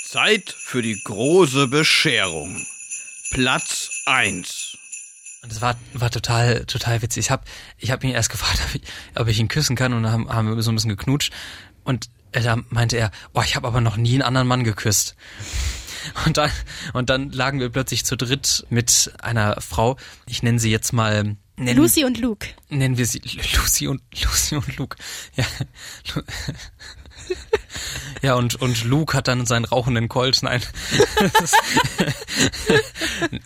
[0.04, 2.64] Zeit für die große Bescherung.
[3.30, 4.76] Platz 1.
[5.42, 7.26] Und es war, war total, total witzig.
[7.26, 7.44] Ich habe
[7.78, 8.82] ich hab ihn erst gefragt, ob ich,
[9.16, 11.32] ob ich ihn küssen kann und dann haben, haben wir so ein bisschen geknutscht.
[11.84, 15.16] Und da meinte er, oh, ich habe aber noch nie einen anderen Mann geküsst.
[16.26, 16.50] Und dann,
[16.92, 19.96] und dann lagen wir plötzlich zu dritt mit einer Frau.
[20.26, 21.36] Ich nenne sie jetzt mal.
[21.56, 22.46] Nennen, Lucy und Luke.
[22.70, 24.96] Nennen wir sie Lu- Lucy und Lucy und Luke.
[25.36, 25.44] Ja.
[28.22, 30.42] Ja, und, und Luke hat dann seinen rauchenden Colt.
[30.42, 30.62] Nein.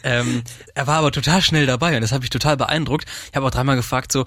[0.02, 0.42] Ähm,
[0.74, 3.06] er war aber total schnell dabei und das hat mich total beeindruckt.
[3.30, 4.24] Ich habe auch dreimal gefragt, so,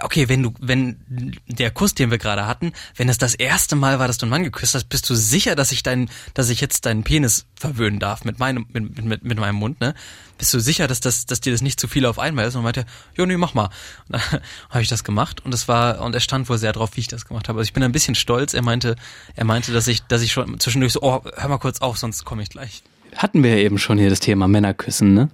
[0.00, 3.98] okay, wenn du, wenn der Kuss, den wir gerade hatten, wenn es das erste Mal
[3.98, 6.60] war, dass du einen Mann geküsst hast, bist du sicher, dass ich deinen, dass ich
[6.60, 9.94] jetzt deinen Penis verwöhnen darf mit meinem, mit, mit, mit meinem Mund, ne?
[10.38, 12.54] Bist du sicher, dass das, dass dir das nicht zu viel auf einmal ist?
[12.54, 13.70] Und er meinte, ja, nee, mach mal.
[14.08, 14.20] Und dann
[14.70, 17.08] habe ich das gemacht und es war, und er stand wohl sehr drauf, wie ich
[17.08, 17.58] das gemacht habe.
[17.58, 18.54] Also ich bin ein bisschen stolz.
[18.54, 18.96] Er meinte,
[19.34, 22.24] er meinte, dass ich, dass ich schon zwischendurch so, oh, hör mal kurz auf, sonst
[22.24, 22.82] komme ich gleich.
[23.16, 25.28] hatten wir ja eben schon hier das Thema Männerküssen, ne?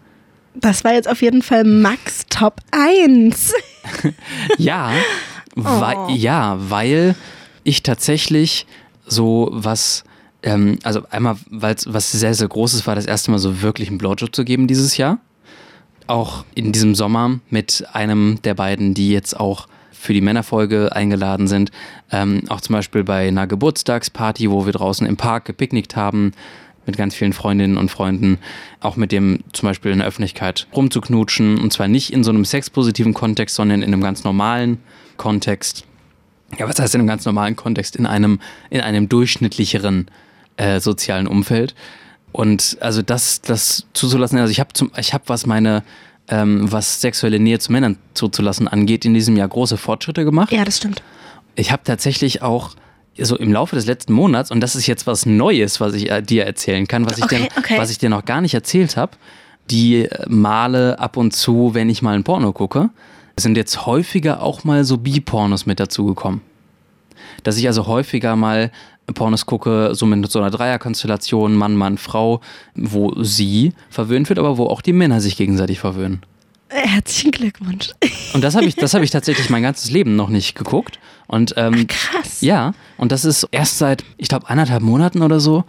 [0.55, 3.55] Das war jetzt auf jeden Fall Max Top 1.
[4.59, 4.93] Ja,
[5.57, 7.17] weil, ja, weil
[7.65, 8.67] ich tatsächlich
[9.05, 10.05] so was,
[10.43, 13.89] ähm, also einmal, weil es was sehr, sehr Großes war, das erste Mal so wirklich
[13.89, 15.19] einen Blowjob zu geben dieses Jahr.
[16.07, 21.47] auch in diesem Sommer mit einem der beiden, die jetzt auch für die Männerfolge eingeladen
[21.47, 21.71] sind.
[22.11, 26.33] Ähm, auch zum Beispiel bei einer Geburtstagsparty, wo wir draußen im Park gepicknickt haben
[26.85, 28.39] mit ganz vielen Freundinnen und Freunden,
[28.81, 31.59] auch mit dem zum Beispiel in der Öffentlichkeit rumzuknutschen.
[31.59, 34.79] Und zwar nicht in so einem sexpositiven Kontext, sondern in einem ganz normalen
[35.17, 35.85] Kontext.
[36.59, 37.95] Ja, was heißt in einem ganz normalen Kontext?
[37.95, 40.07] In einem, in einem durchschnittlicheren
[40.63, 41.75] äh, sozialen Umfeld.
[42.33, 45.83] Und also das, das zuzulassen, also ich habe ich habe was meine
[46.29, 50.53] ähm, was sexuelle Nähe zu Männern zuzulassen angeht, in diesem Jahr große Fortschritte gemacht.
[50.53, 51.03] Ja, das stimmt.
[51.57, 52.71] Ich habe tatsächlich auch
[53.19, 56.23] so im Laufe des letzten Monats, und das ist jetzt was Neues, was ich äh,
[56.23, 57.75] dir erzählen kann, was ich, Okay, dir, okay.
[57.77, 59.13] was ich dir noch gar nicht erzählt habe,
[59.71, 62.91] die Male ab und zu, wenn ich mal ein Porno gucke,
[63.37, 66.41] sind jetzt häufiger auch mal so Bi-Pornos mit dazugekommen.
[67.43, 68.71] Dass ich also häufiger mal
[69.15, 72.41] Pornos gucke, so mit so einer Dreierkonstellation, Mann, Mann, Frau,
[72.75, 76.23] wo sie verwöhnt wird, aber wo auch die Männer sich gegenseitig verwöhnen.
[76.69, 77.91] Äh, Herzlichen Glückwunsch.
[78.33, 80.99] Und das habe ich, das habe ich tatsächlich mein ganzes Leben noch nicht geguckt.
[81.27, 82.41] Und ähm, Krass.
[82.41, 85.65] ja, und das ist erst seit, ich glaube, anderthalb Monaten oder so.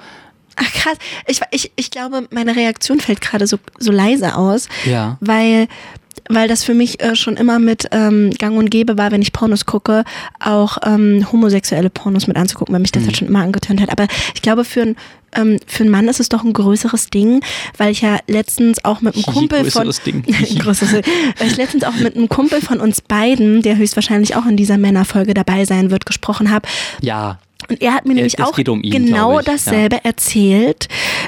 [0.56, 0.98] Ach krass.
[1.26, 5.18] Ich, ich, ich glaube, meine Reaktion fällt gerade so, so leise aus, Ja.
[5.20, 5.68] weil,
[6.30, 9.34] weil das für mich äh, schon immer mit ähm, Gang und Gäbe war, wenn ich
[9.34, 10.04] Pornos gucke,
[10.40, 13.92] auch ähm, homosexuelle Pornos mit anzugucken, weil mich das halt schon immer angetönt hat.
[13.92, 14.96] Aber ich glaube, für ein
[15.36, 17.42] ähm, für einen Mann ist es doch ein größeres Ding,
[17.78, 20.24] weil ich ja letztens auch mit einem Kumpel von Größeres Ding.
[20.60, 21.04] größeres Ding.
[21.38, 24.78] weil ich letztens auch mit einem Kumpel von uns beiden, der höchstwahrscheinlich auch in dieser
[24.78, 26.68] Männerfolge dabei sein wird, gesprochen habe.
[27.02, 27.40] Ja.
[27.70, 29.54] Und er hat mir nämlich es auch um ihn, genau ich, ja.
[29.54, 30.88] dasselbe erzählt,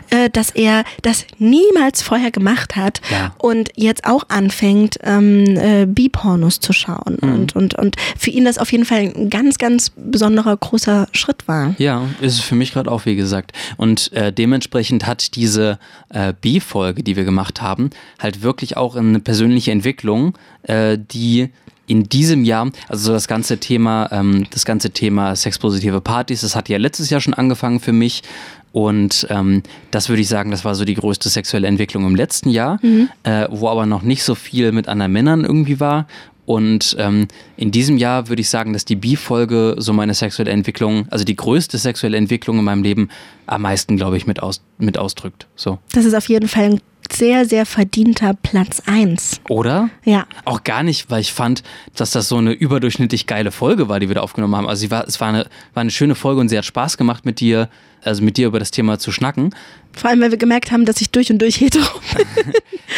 [0.10, 3.34] äh, dass er das niemals vorher gemacht hat Ja.
[3.38, 7.18] und jetzt auch anfängt, ähm, äh, Bi-Pornos zu schauen.
[7.22, 7.34] Mhm.
[7.34, 11.48] Und, und, und für ihn das auf jeden Fall ein ganz, ganz besonderer großer Schritt
[11.48, 11.76] war.
[11.78, 13.52] Ja, ist es für mich gerade auch, wie gesagt.
[13.78, 19.20] Und äh, dementsprechend hat diese äh, B-Folge, die wir gemacht haben, halt wirklich auch eine
[19.20, 21.50] persönliche Entwicklung, äh, die
[21.88, 26.56] in diesem Jahr, also so das ganze Thema, ähm, das ganze Thema sexpositive Partys, das
[26.56, 28.24] hat ja letztes Jahr schon angefangen für mich.
[28.72, 32.50] Und ähm, das würde ich sagen, das war so die größte sexuelle Entwicklung im letzten
[32.50, 32.80] Jahr,
[33.24, 36.08] äh, wo aber noch nicht so viel mit anderen Männern irgendwie war.
[36.46, 41.08] Und ähm, in diesem Jahr würde ich sagen, dass die Bi-Folge so meine sexuelle Entwicklung,
[41.10, 43.10] also die größte sexuelle Entwicklung in meinem Leben,
[43.48, 45.48] am meisten, glaube ich, mit, aus, mit ausdrückt.
[45.56, 45.80] So.
[45.94, 46.82] Das ist auf jeden Fall ein
[47.14, 49.40] sehr, sehr verdienter Platz eins.
[49.50, 49.90] Oder?
[50.04, 50.26] Ja.
[50.46, 51.64] Auch gar nicht, weil ich fand,
[51.96, 54.68] dass das so eine überdurchschnittlich geile Folge war, die wir da aufgenommen haben.
[54.68, 57.26] Also sie war, es war eine, war eine schöne Folge und sie hat Spaß gemacht
[57.26, 57.70] mit dir,
[58.04, 59.54] also mit dir über das Thema zu schnacken.
[59.94, 62.54] Vor allem, weil wir gemerkt haben, dass ich durch und durch hetero bin.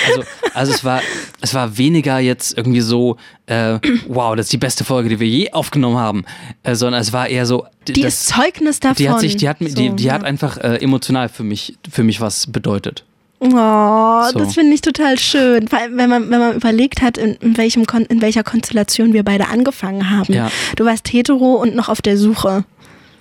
[0.07, 1.01] Also, also es war,
[1.41, 5.27] es war weniger jetzt irgendwie so, äh, wow, das ist die beste Folge, die wir
[5.27, 6.25] je aufgenommen haben,
[6.63, 8.95] äh, sondern es war eher so, Die das, ist Zeugnis davon.
[8.97, 10.27] die hat sich, die hat, die, So, die hat ja.
[10.27, 13.03] einfach äh, emotional für mich, für mich was bedeutet.
[13.39, 14.39] Oh, So.
[14.39, 15.67] das finde ich total schön.
[15.67, 19.13] Vor allem, wenn man, wenn man überlegt hat, in, in, welchem Kon in welcher Konstellation
[19.13, 20.33] wir beide angefangen haben.
[20.33, 20.49] Ja.
[20.75, 22.65] Du warst hetero und noch auf der Suche.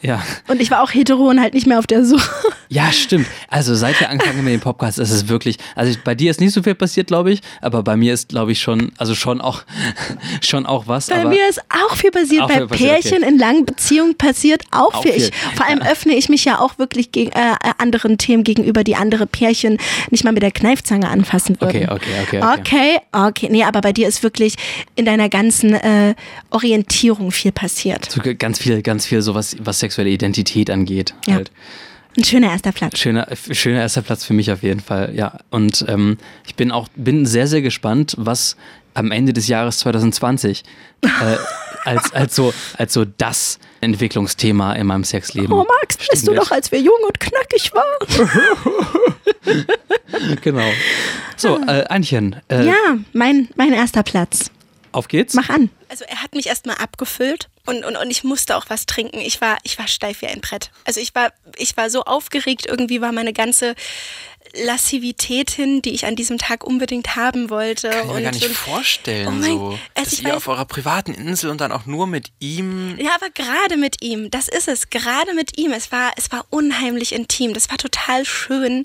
[0.02, 0.22] Ja.
[0.48, 2.30] Und ich war auch hetero und halt nicht mehr auf der Suche.
[2.68, 3.26] Ja, stimmt.
[3.48, 6.40] Also seit wir angefangen haben mit dem Podcast, ist es wirklich, also bei dir ist
[6.40, 9.40] nicht so viel passiert, glaube ich, aber bei mir ist, glaube ich, schon, also schon
[9.40, 9.62] auch,
[10.40, 11.06] schon auch was.
[11.06, 12.42] Bei mir ist auch viel passiert.
[12.42, 15.12] Auch Bei viel passiert, Pärchen in langen Beziehungen passiert auch, Auch viel.
[15.12, 15.22] viel.
[15.28, 18.96] Ich, vor allem öffne ich mich ja auch wirklich gegen äh, anderen Themen gegenüber, die
[18.96, 19.78] andere Pärchen
[20.10, 21.88] nicht mal mit der Kneifzange anfassen würden.
[21.88, 22.60] Okay, okay, okay, okay.
[22.60, 23.48] Okay, okay.
[23.50, 24.56] Nee, aber bei dir ist wirklich
[24.96, 26.14] in deiner ganzen äh,
[26.50, 28.10] Orientierung viel passiert.
[28.10, 31.14] so ganz viel, ganz viel so was, was sexuelle Identität angeht.
[31.26, 31.34] Ja.
[31.34, 31.50] Halt.
[32.16, 32.98] Ein schöner erster Platz.
[32.98, 35.38] Schöner, schöner erster Platz für mich auf jeden Fall, ja.
[35.50, 38.56] Und ähm, ich bin auch, bin sehr, sehr gespannt, was
[38.94, 40.62] am Ende des Jahres 2020
[41.02, 41.08] äh,
[41.84, 45.52] als, als, so, als so das Entwicklungsthema in meinem Sexleben.
[45.52, 48.36] Oh, Max, weißt du doch, als wir jung und knackig waren?
[50.42, 50.68] Genau.
[51.36, 52.74] So, äh, Anchen, äh, Ja,
[53.12, 54.50] mein, mein erster Platz.
[54.96, 55.34] Auf geht's.
[55.34, 55.70] Mach an.
[55.88, 59.20] Also er hat mich erstmal abgefüllt und, und, und ich musste auch was trinken.
[59.20, 60.70] Ich war, ich war steif wie ein Brett.
[60.84, 63.74] Also ich war, ich war so aufgeregt, irgendwie war meine ganze
[64.64, 67.90] Lassivität hin, die ich an diesem Tag unbedingt haben wollte.
[67.90, 69.66] Kann ich mir gar nicht vorstellen, Oh mein- so.
[69.70, 72.96] also dass ich ihr weiß- auf eurer privaten Insel und dann auch nur mit ihm.
[72.98, 75.72] Ja, aber gerade mit ihm, das ist es, gerade mit ihm.
[75.72, 78.84] Es war, es war unheimlich intim, das war total schön.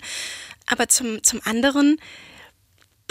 [0.67, 1.99] Aber zum, zum anderen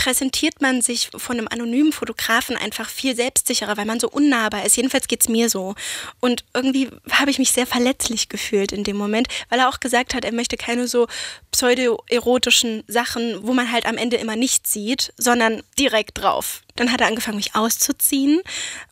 [0.00, 4.74] präsentiert man sich von einem anonymen Fotografen einfach viel selbstsicherer, weil man so unnahbar ist.
[4.78, 5.74] Jedenfalls geht's mir so.
[6.20, 10.14] Und irgendwie habe ich mich sehr verletzlich gefühlt in dem Moment, weil er auch gesagt
[10.14, 11.06] hat, er möchte keine so
[11.50, 16.62] pseudo-erotischen Sachen, wo man halt am Ende immer nichts sieht, sondern direkt drauf.
[16.76, 18.40] Dann hat er angefangen, mich auszuziehen.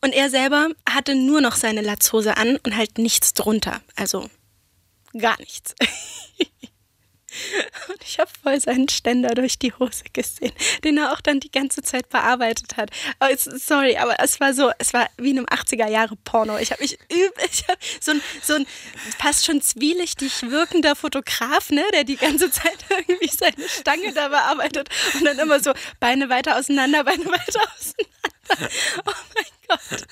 [0.02, 3.80] Und er selber hatte nur noch seine Latzhose an und halt nichts drunter.
[3.96, 4.28] Also
[5.16, 5.74] gar nichts.
[7.88, 10.52] Und ich habe voll seinen Ständer durch die Hose gesehen,
[10.84, 12.90] den er auch dann die ganze Zeit bearbeitet hat.
[13.18, 16.58] Es, sorry, aber es war so, es war wie in einem 80er Jahre Porno.
[16.58, 18.66] Ich habe mich üb, ich hab so ein, so ein
[19.18, 24.88] fast schon zwielichtig wirkender Fotograf, ne, der die ganze Zeit irgendwie seine Stange da bearbeitet
[25.14, 28.18] und dann immer so Beine weiter auseinander, Beine weiter auseinander.
[29.06, 30.06] Oh mein Gott.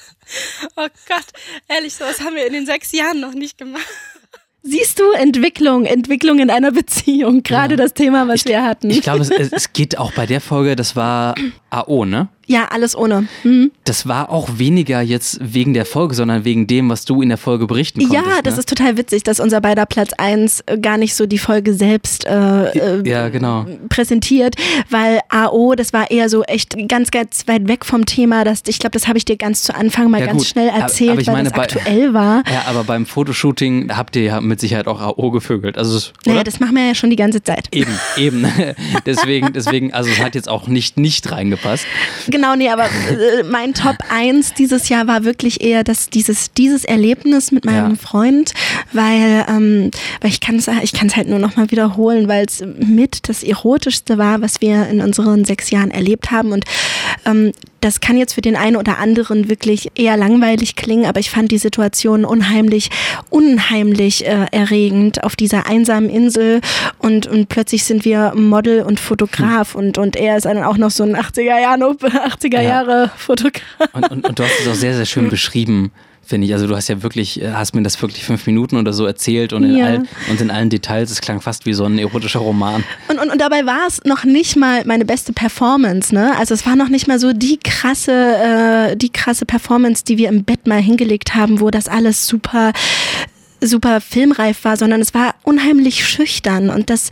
[0.77, 1.27] Oh Gott.
[1.69, 3.87] Ehrlich, sowas haben wir in den sechs Jahren noch nicht gemacht.
[4.69, 8.91] Siehst du Entwicklung, Entwicklung in einer Beziehung, gerade das Thema, was wir hatten.
[8.91, 11.37] Ich glaube, es, es geht auch bei der Folge, das war
[11.71, 12.29] AO, ne?
[12.49, 13.27] Ja, alles ohne.
[13.45, 13.73] Mhm.
[13.85, 17.39] Das war auch weniger jetzt wegen der Folge, sondern wegen dem, was du in der
[17.39, 18.25] Folge berichten konntest.
[18.27, 18.61] Ja, das ne?
[18.61, 22.69] ist total witzig, dass unser beider Platz 1 gar nicht so die Folge selbst äh,
[23.01, 23.67] äh, Ja, genau.
[23.89, 24.55] präsentiert,
[24.91, 28.45] weil AO, das war eher so echt ganz, ganz weit weg vom Thema.
[28.45, 30.47] Das, ich glaube, das habe ich dir ganz zu Anfang mal Ja, ganz gut.
[30.47, 32.45] schnell Aber- erzählt, aber ich weil meine, das aktuell war.
[32.53, 35.77] Ja, aber beim Fotoshooting habt ihr ja mit Sicherheit auch AO gevögelt.
[35.79, 36.33] Also, oder?
[36.33, 37.69] Naja, das machen wir ja schon die ganze Zeit.
[37.73, 38.47] Eben, eben.
[39.07, 41.85] deswegen, deswegen, also es hat jetzt auch nicht nicht reingepasst.
[42.37, 46.85] Genau, nee, aber äh, mein Top 1 dieses Jahr war wirklich eher das, dieses, dieses
[46.85, 47.97] Erlebnis mit meinem Ja.
[47.97, 48.53] Freund,
[48.93, 52.63] weil, ähm, weil ich kann es ich kann's halt nur noch mal wiederholen, weil es
[52.79, 56.67] mit das Erotischste war, was wir in unseren sechs Jahren erlebt haben und
[57.27, 61.31] ähm, das kann jetzt für den einen oder anderen wirklich eher langweilig klingen, aber ich
[61.31, 62.91] fand die Situation unheimlich,
[63.31, 66.61] unheimlich äh, erregend auf dieser einsamen Insel.
[66.99, 70.91] Und, und plötzlich sind wir Model und Fotograf und, und er ist dann auch noch
[70.91, 73.63] so ein 80er Jahre, 80er Jahre Fotograf.
[73.93, 75.93] Und, und, und du hast es auch sehr, sehr schön beschrieben,
[76.27, 76.53] finde ich.
[76.55, 79.53] Also du hast ja wirklich, äh, hast mir das wirklich fünf Minuten oder so erzählt
[79.53, 79.87] und in, Ja.
[79.87, 81.11] all, und in allen Details.
[81.11, 82.85] Es klang fast wie so ein erotischer Roman.
[83.09, 86.37] Und, und, und dabei war es noch nicht mal meine beste Performance, ne?
[86.39, 88.13] Also es war noch nicht mal so die krasse,
[88.93, 92.73] äh, die krasse Performance, die wir im Bett mal hingelegt haben, wo das alles super,
[93.61, 97.11] super filmreif war, sondern es war unheimlich schüchtern und das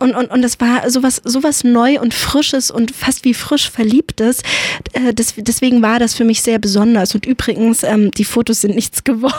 [0.00, 4.42] und, und, und das war sowas, sowas neu und frisches und fast wie frisch verliebtes.
[4.92, 7.14] Äh, das, deswegen war das für mich sehr besonders.
[7.14, 9.34] Und übrigens, ähm, die Fotos sind nichts geworden.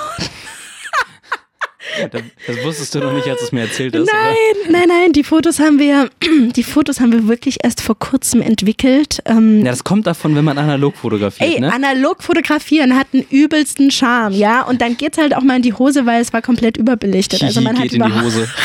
[2.11, 4.11] Das, wusstest du noch nicht, als du es mir erzählt hast, oder?
[4.13, 6.09] Nein, nein, nein, die Fotos haben wir,
[6.55, 9.19] die Fotos haben wir wirklich erst vor kurzem entwickelt.
[9.25, 11.73] Ähm, Ja, das kommt davon, wenn man analog fotografiert, Ey, ne?
[11.73, 14.61] analog fotografieren hat einen übelsten Charme, ja.
[14.61, 17.43] Und dann geht's halt auch mal in die Hose, weil es war komplett überbelichtet.
[17.43, 18.47] Also man hat geht in die Hose.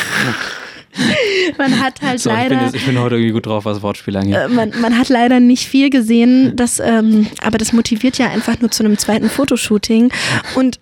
[1.58, 2.64] Man hat halt So, ich, bin leider.
[2.64, 4.34] jetzt, ich bin heute irgendwie gut drauf, was Wortspiel angeht.
[4.34, 8.60] äh, man, man hat leider nicht viel gesehen, das, ähm, aber das motiviert ja einfach
[8.60, 10.12] nur zu einem zweiten Fotoshooting.
[10.54, 10.80] Und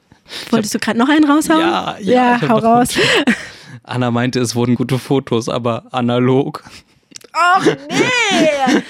[0.51, 1.61] wolltest du gerade noch einen raushauen?
[1.61, 2.89] Ja, ja, ja hab hau raus.
[3.83, 6.65] Anna meinte, es wurden gute Fotos, aber analog.
[7.35, 8.83] Och nee!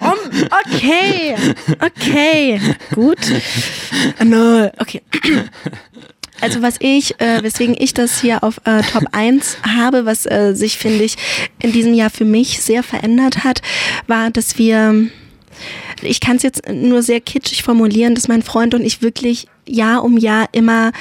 [0.00, 0.16] Um,
[0.64, 1.34] okay,
[1.80, 2.60] okay,
[2.94, 3.18] gut.
[4.24, 5.02] No, okay.
[6.40, 10.54] Also was ich, äh, weswegen ich das hier auf äh, Top 1 habe, was äh,
[10.54, 11.16] sich, finde ich,
[11.60, 13.60] in diesem Jahr für mich sehr verändert hat,
[14.06, 15.08] war, dass wir,
[16.02, 20.04] ich kann es jetzt nur sehr kitschig formulieren, dass mein Freund und ich wirklich Jahr
[20.04, 20.92] um Jahr immer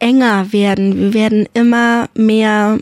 [0.00, 0.96] enger werden.
[0.96, 2.78] Wir werden immer mehr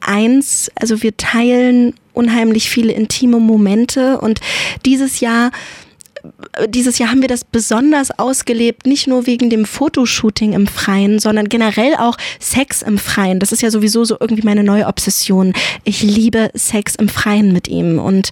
[0.00, 4.40] eins, also wir teilen unheimlich viele intime Momente und
[4.84, 5.50] dieses Jahr
[6.68, 11.48] dieses Jahr haben wir das besonders ausgelebt, nicht nur wegen dem Fotoshooting im Freien, sondern
[11.48, 13.40] generell auch Sex im Freien.
[13.40, 15.52] Das ist ja sowieso so irgendwie meine neue Obsession.
[15.84, 18.30] Ich liebe Sex im Freien mit ihm und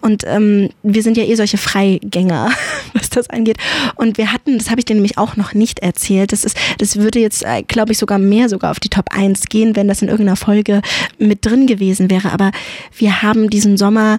[0.00, 2.50] und ähm, wir sind ja eh solche Freigänger,
[2.92, 3.58] was das angeht.
[3.94, 6.32] Und wir hatten, das habe ich dir nämlich auch noch nicht erzählt.
[6.32, 9.44] Das ist, das würde jetzt, äh, glaube ich, sogar mehr sogar auf die Top 1
[9.46, 10.82] gehen, wenn das in irgendeiner Folge
[11.18, 12.32] mit drin gewesen wäre.
[12.32, 12.50] Aber
[12.96, 14.18] wir haben diesen Sommer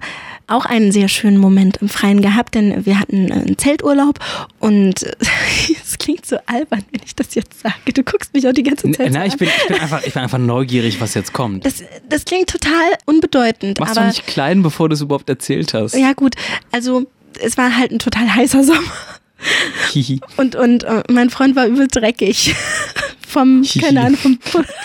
[0.51, 4.19] auch einen sehr schönen Moment im Freien gehabt, denn wir hatten einen Zelturlaub
[4.59, 5.03] und
[5.83, 7.93] es klingt so albern, wenn ich das jetzt sage.
[7.93, 9.07] Du guckst mich auch die ganze Zeit.
[9.11, 9.39] so Na, ich an.
[9.39, 11.65] bin, ich, bin einfach, ich bin einfach neugierig, was jetzt kommt.
[11.65, 12.71] das, das klingt total
[13.05, 15.95] unbedeutend, Machst du aber nicht klein, bevor du es überhaupt erzählt hast.
[15.95, 16.35] ja gut,
[16.71, 17.05] also
[17.39, 18.81] es war halt ein total heißer Sommer
[20.37, 22.53] und und äh, mein Freund war übel dreckig
[23.31, 24.37] vom keine Ahnung vom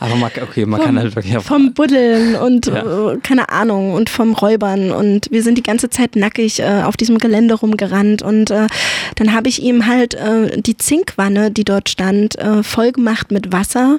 [0.00, 1.38] Aber man, okay, man vom, kann halt wirklich.
[1.44, 3.12] vom Buddeln und Ja.
[3.12, 6.96] äh, keine Ahnung und vom Räubern und wir sind die ganze Zeit nackig äh, auf
[6.96, 8.66] diesem Gelände rumgerannt und äh,
[9.14, 13.52] dann habe ich ihm halt äh, die Zinkwanne, die dort stand, äh, voll gemacht mit
[13.52, 13.98] Wasser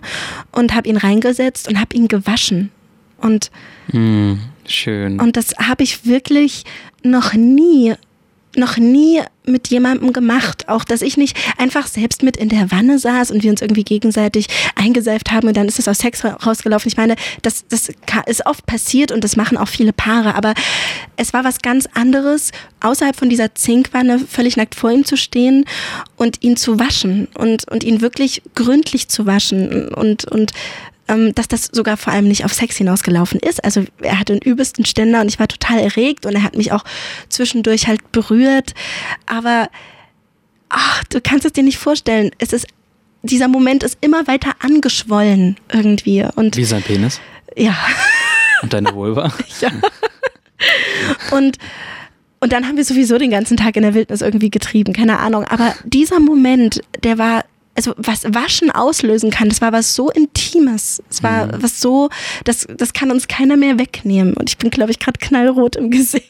[0.52, 2.70] und habe ihn reingesetzt und habe ihn gewaschen
[3.18, 3.50] und
[3.92, 5.20] Hm, schön.
[5.22, 6.64] und das habe ich wirklich
[7.04, 7.94] noch nie,
[8.58, 10.70] noch nie mit jemandem gemacht.
[10.70, 13.84] Auch, dass ich nicht einfach selbst mit in der Wanne saß und wir uns irgendwie
[13.84, 16.88] gegenseitig eingeseift haben und dann ist es aus Sex ra- rausgelaufen.
[16.88, 17.92] Ich meine, das, das
[18.26, 20.54] ist oft passiert und das machen auch viele Paare, aber
[21.18, 22.52] es war was ganz anderes,
[22.82, 25.66] außerhalb von dieser Zinkwanne völlig nackt vor ihm zu stehen
[26.16, 30.52] und ihn zu waschen und, und ihn wirklich gründlich zu waschen und, und
[31.08, 33.64] dass das sogar vor allem nicht auf Sex hinausgelaufen ist.
[33.64, 36.72] Also er hatte den übelsten Ständer und ich war total erregt und er hat mich
[36.72, 36.84] auch
[37.30, 38.74] zwischendurch halt berührt.
[39.26, 39.70] Aber
[40.70, 42.32] ach, du kannst es dir nicht vorstellen.
[42.38, 42.68] Es ist
[43.24, 47.22] dieser Moment ist immer weiter angeschwollen irgendwie und Wie sein Penis
[47.56, 47.76] ja
[48.62, 49.34] und deine Vulva.
[49.62, 49.72] ja
[51.32, 51.58] und
[52.44, 55.46] und dann haben wir sowieso den ganzen Tag in der Wildnis irgendwie getrieben, keine Ahnung.
[55.46, 57.46] Aber dieser Moment, der war,
[57.76, 61.02] also was Waschen auslösen kann, das war was so Intimes.
[61.10, 61.64] Es war Mhm.
[61.64, 62.10] was so,
[62.44, 64.34] das, das kann uns keiner mehr wegnehmen.
[64.36, 66.30] Und ich bin, glaube ich, gerade knallrot im Gesicht.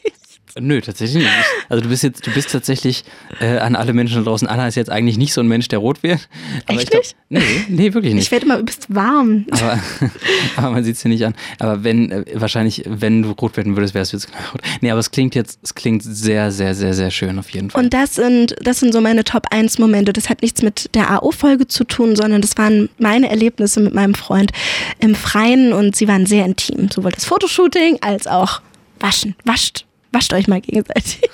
[0.58, 1.34] Nö, tatsächlich nicht.
[1.68, 3.04] Also du bist jetzt, du bist tatsächlich
[3.40, 4.46] äh, an alle Menschen da draußen.
[4.46, 6.28] Anna ist jetzt eigentlich nicht so ein Mensch, der rot wird.
[6.66, 7.16] Aber Echt ich glaub, nicht?
[7.28, 8.30] Nee, nee, wirklich Ich nicht.
[8.30, 9.46] werde immer übelst warm.
[9.50, 9.80] Aber,
[10.56, 11.34] aber man sieht es dir nicht an.
[11.58, 14.60] Aber wenn, äh, wahrscheinlich, wenn du rot werden würdest, wärst du jetzt knallrot.
[14.80, 17.82] Nee, aber es klingt jetzt, es klingt sehr, sehr, sehr, sehr schön auf jeden Fall.
[17.82, 20.12] Und das sind, das sind so meine Top 1 Momente.
[20.12, 24.14] Das hat nichts mit der AO-Folge zu tun, sondern das waren meine Erlebnisse mit meinem
[24.14, 24.52] Freund
[25.00, 26.90] im Freien und sie waren sehr intim.
[26.92, 28.60] Sowohl das Fotoshooting als auch
[29.00, 29.34] Waschen.
[29.44, 29.86] Wascht.
[30.14, 31.20] Wascht euch mal gegenseitig.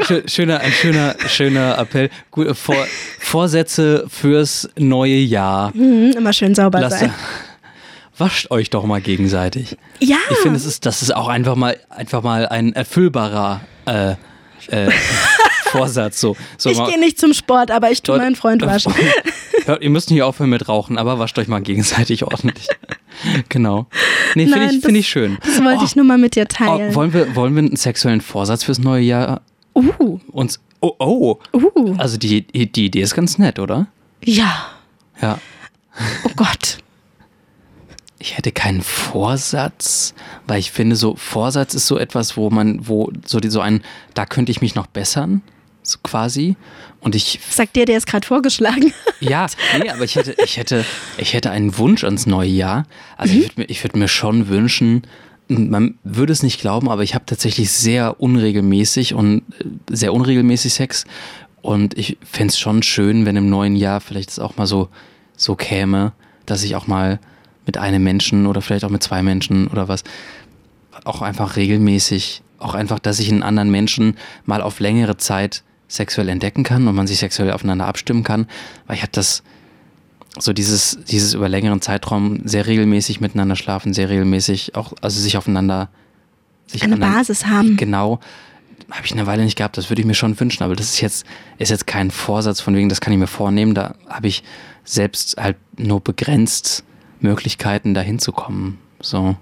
[0.00, 2.10] Schö- Schöner, ein schöner, schöner Appell.
[2.30, 2.86] Gut, äh, Vor,
[3.18, 5.70] Vorsätze fürs neue Jahr.
[5.74, 7.12] Mhm, immer schön sauber Lasst, sein.
[8.18, 9.76] wascht euch doch mal gegenseitig.
[10.00, 10.16] Ja.
[10.30, 14.12] Ich finde, es ist, das ist auch einfach mal, einfach mal ein erfüllbarer äh,
[14.68, 14.90] äh,
[15.66, 16.20] Vorsatz.
[16.20, 18.92] So, so Ich gehe nicht zum Sport, aber ich tue meinen Freund waschen.
[19.64, 22.68] Hört, ihr müsst nicht aufhören mit Rauchen, aber wascht euch mal gegenseitig ordentlich.
[23.48, 23.86] genau.
[24.34, 25.38] Nee, finde ich, find ich schön.
[25.44, 26.94] Das wollte Oh, ich nur mal mit dir oh, teilen.
[26.94, 29.42] wollen, wir, wollen wir einen sexuellen Vorsatz fürs neue Jahr
[29.74, 30.60] uh, uns.
[30.80, 31.38] Oh, oh.
[31.54, 31.94] uh.
[31.98, 33.86] Also die, die Idee ist ganz nett, oder?
[34.24, 34.66] Ja.
[35.20, 35.38] Ja.
[36.24, 36.78] Oh Gott.
[38.18, 40.14] Ich hätte keinen Vorsatz,
[40.46, 43.82] weil ich finde, so Vorsatz ist so etwas, wo man, wo so, die, so ein,
[44.14, 45.42] da könnte ich mich noch bessern,
[45.82, 46.56] so quasi.
[47.00, 48.92] Und ich, Sagt dir, der ist gerade vorgeschlagen.
[49.20, 49.46] ja,
[49.78, 50.84] nee, aber ich hätte, ich hätte,
[51.18, 52.86] ich hätte einen Wunsch ans neue Jahr.
[53.16, 55.02] Also ich würde mir, ich würde mir schon wünschen,
[55.48, 60.72] man würde es nicht glauben, aber ich habe tatsächlich sehr unregelmäßig und äh, sehr unregelmäßig
[60.72, 61.04] Sex.
[61.60, 64.88] Und ich fände es schon schön, wenn im neuen Jahr vielleicht es auch mal so,
[65.36, 66.12] so käme,
[66.46, 67.20] dass ich auch mal
[67.66, 70.02] mit einem Menschen oder vielleicht auch mit zwei Menschen oder was
[71.04, 75.62] auch einfach regelmäßig, auch einfach, dass ich einen anderen Menschen mal auf längere Zeit
[75.92, 78.46] sexuell entdecken kann und man sich sexuell aufeinander abstimmen kann.
[78.86, 79.42] Weil ich habe das,
[80.38, 85.36] so dieses, dieses über längeren Zeitraum sehr regelmäßig miteinander schlafen, sehr regelmäßig auch, also sich
[85.36, 85.90] aufeinander,
[86.66, 87.76] sich Eine Basis haben.
[87.76, 88.20] Genau.
[88.90, 91.00] Habe ich eine Weile nicht gehabt, das würde ich mir schon wünschen, aber das ist
[91.00, 91.26] jetzt,
[91.58, 94.42] ist jetzt kein Vorsatz von wegen, das kann ich mir vornehmen, da habe ich
[94.84, 96.84] selbst halt nur begrenzt
[97.20, 98.78] Möglichkeiten, da hinzukommen.
[99.00, 99.36] So.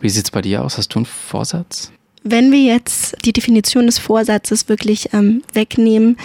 [0.00, 0.76] Wie sieht's bei dir aus?
[0.76, 1.92] Hast du einen Vorsatz?
[2.24, 6.16] Wenn wir jetzt die Definition des Vorsatzes wirklich ähm, wegnehmen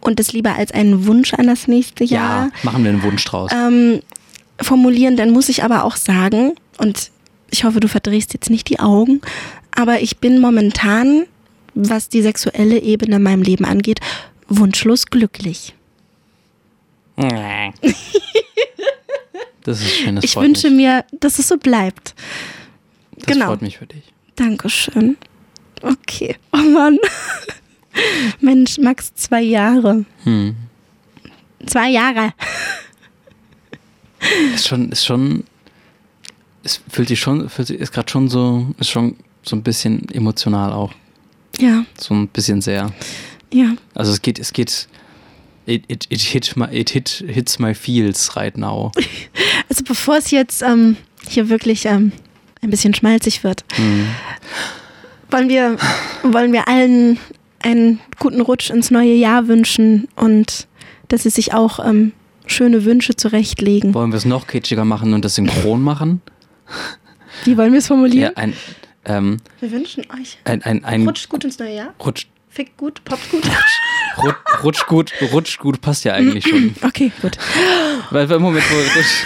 [0.00, 3.50] und es lieber als einen Wunsch an das nächste Jahr machen wir einen Wunsch draus.
[3.54, 4.00] ähm,
[4.60, 7.10] formulieren, dann muss ich aber auch sagen, und
[7.50, 9.20] ich hoffe, du verdrehst jetzt nicht die Augen,
[9.74, 11.26] aber ich bin momentan,
[11.74, 14.00] was die sexuelle Ebene in meinem Leben angeht,
[14.48, 15.74] wunschlos glücklich.
[19.64, 20.76] Das ist schön, das ich wünsche mich.
[20.76, 22.14] mir, dass es so bleibt.
[23.16, 23.46] Das genau.
[23.46, 24.02] freut mich für dich.
[24.36, 25.16] Dankeschön.
[25.84, 26.36] Okay.
[26.52, 26.98] Oh Mann.
[28.40, 30.04] Mensch, Max, zwei Jahre.
[30.24, 30.56] Hm.
[31.66, 32.32] Zwei Jahre.
[34.54, 35.44] Ist schon, ist schon,
[36.62, 40.08] es fühlt sich schon, fühlt sich, ist gerade schon so, ist schon so ein bisschen
[40.10, 40.92] emotional auch.
[41.58, 42.92] Ja, So ein bisschen sehr.
[43.52, 43.74] ja.
[43.94, 44.88] Also es geht, es geht,
[45.66, 48.90] it, it, it, hit my, it hit, hits my feels right now.
[49.68, 50.96] Also bevor es jetzt ähm,
[51.28, 52.12] hier wirklich ähm,
[52.60, 54.06] ein bisschen schmalzig wird, Hm.
[55.34, 55.76] Wollen wir,
[56.22, 57.18] wollen wir allen
[57.62, 60.68] einen guten Rutsch ins neue Jahr wünschen und
[61.08, 62.12] dass sie sich auch ähm,
[62.46, 63.94] schöne Wünsche zurechtlegen.
[63.94, 66.22] Wollen wir es noch kitschiger machen und das synchron machen?
[67.44, 68.36] Wie wollen wir es Ja, formulieren?
[68.36, 68.52] ein,
[69.06, 71.94] ähm, Wir wünschen euch ein, ein, ein Rutscht gut ins neue Jahr.
[72.04, 73.42] Rutsch, Fickt gut, poppt gut.
[74.18, 76.72] Rutsch, Rutsch gut, Rutsch gut passt ja eigentlich schon.
[76.82, 77.36] Okay, gut.
[78.10, 79.24] Weil im Moment, wo Rutsch.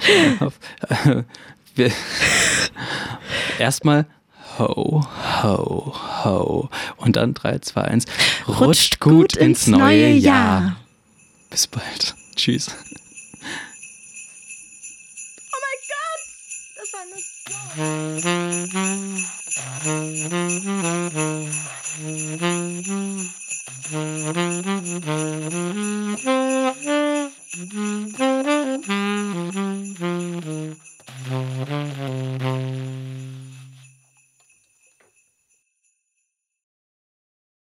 [0.88, 1.24] Äh,
[1.74, 1.90] wir-
[3.58, 4.06] Erstmal
[4.60, 5.02] ho,
[5.42, 5.94] ho,
[6.24, 6.68] ho.
[6.98, 8.04] Und dann 3, 2, 1.
[8.46, 10.60] Rutscht, Rutscht gut, gut ins, ins neue, Jahr.
[10.60, 10.76] Jahr.
[11.50, 12.14] Bis bald.
[12.36, 12.68] Tschüss.
[12.68, 12.74] Oh
[15.64, 16.22] mein Gott!
[16.76, 17.16] Das war eine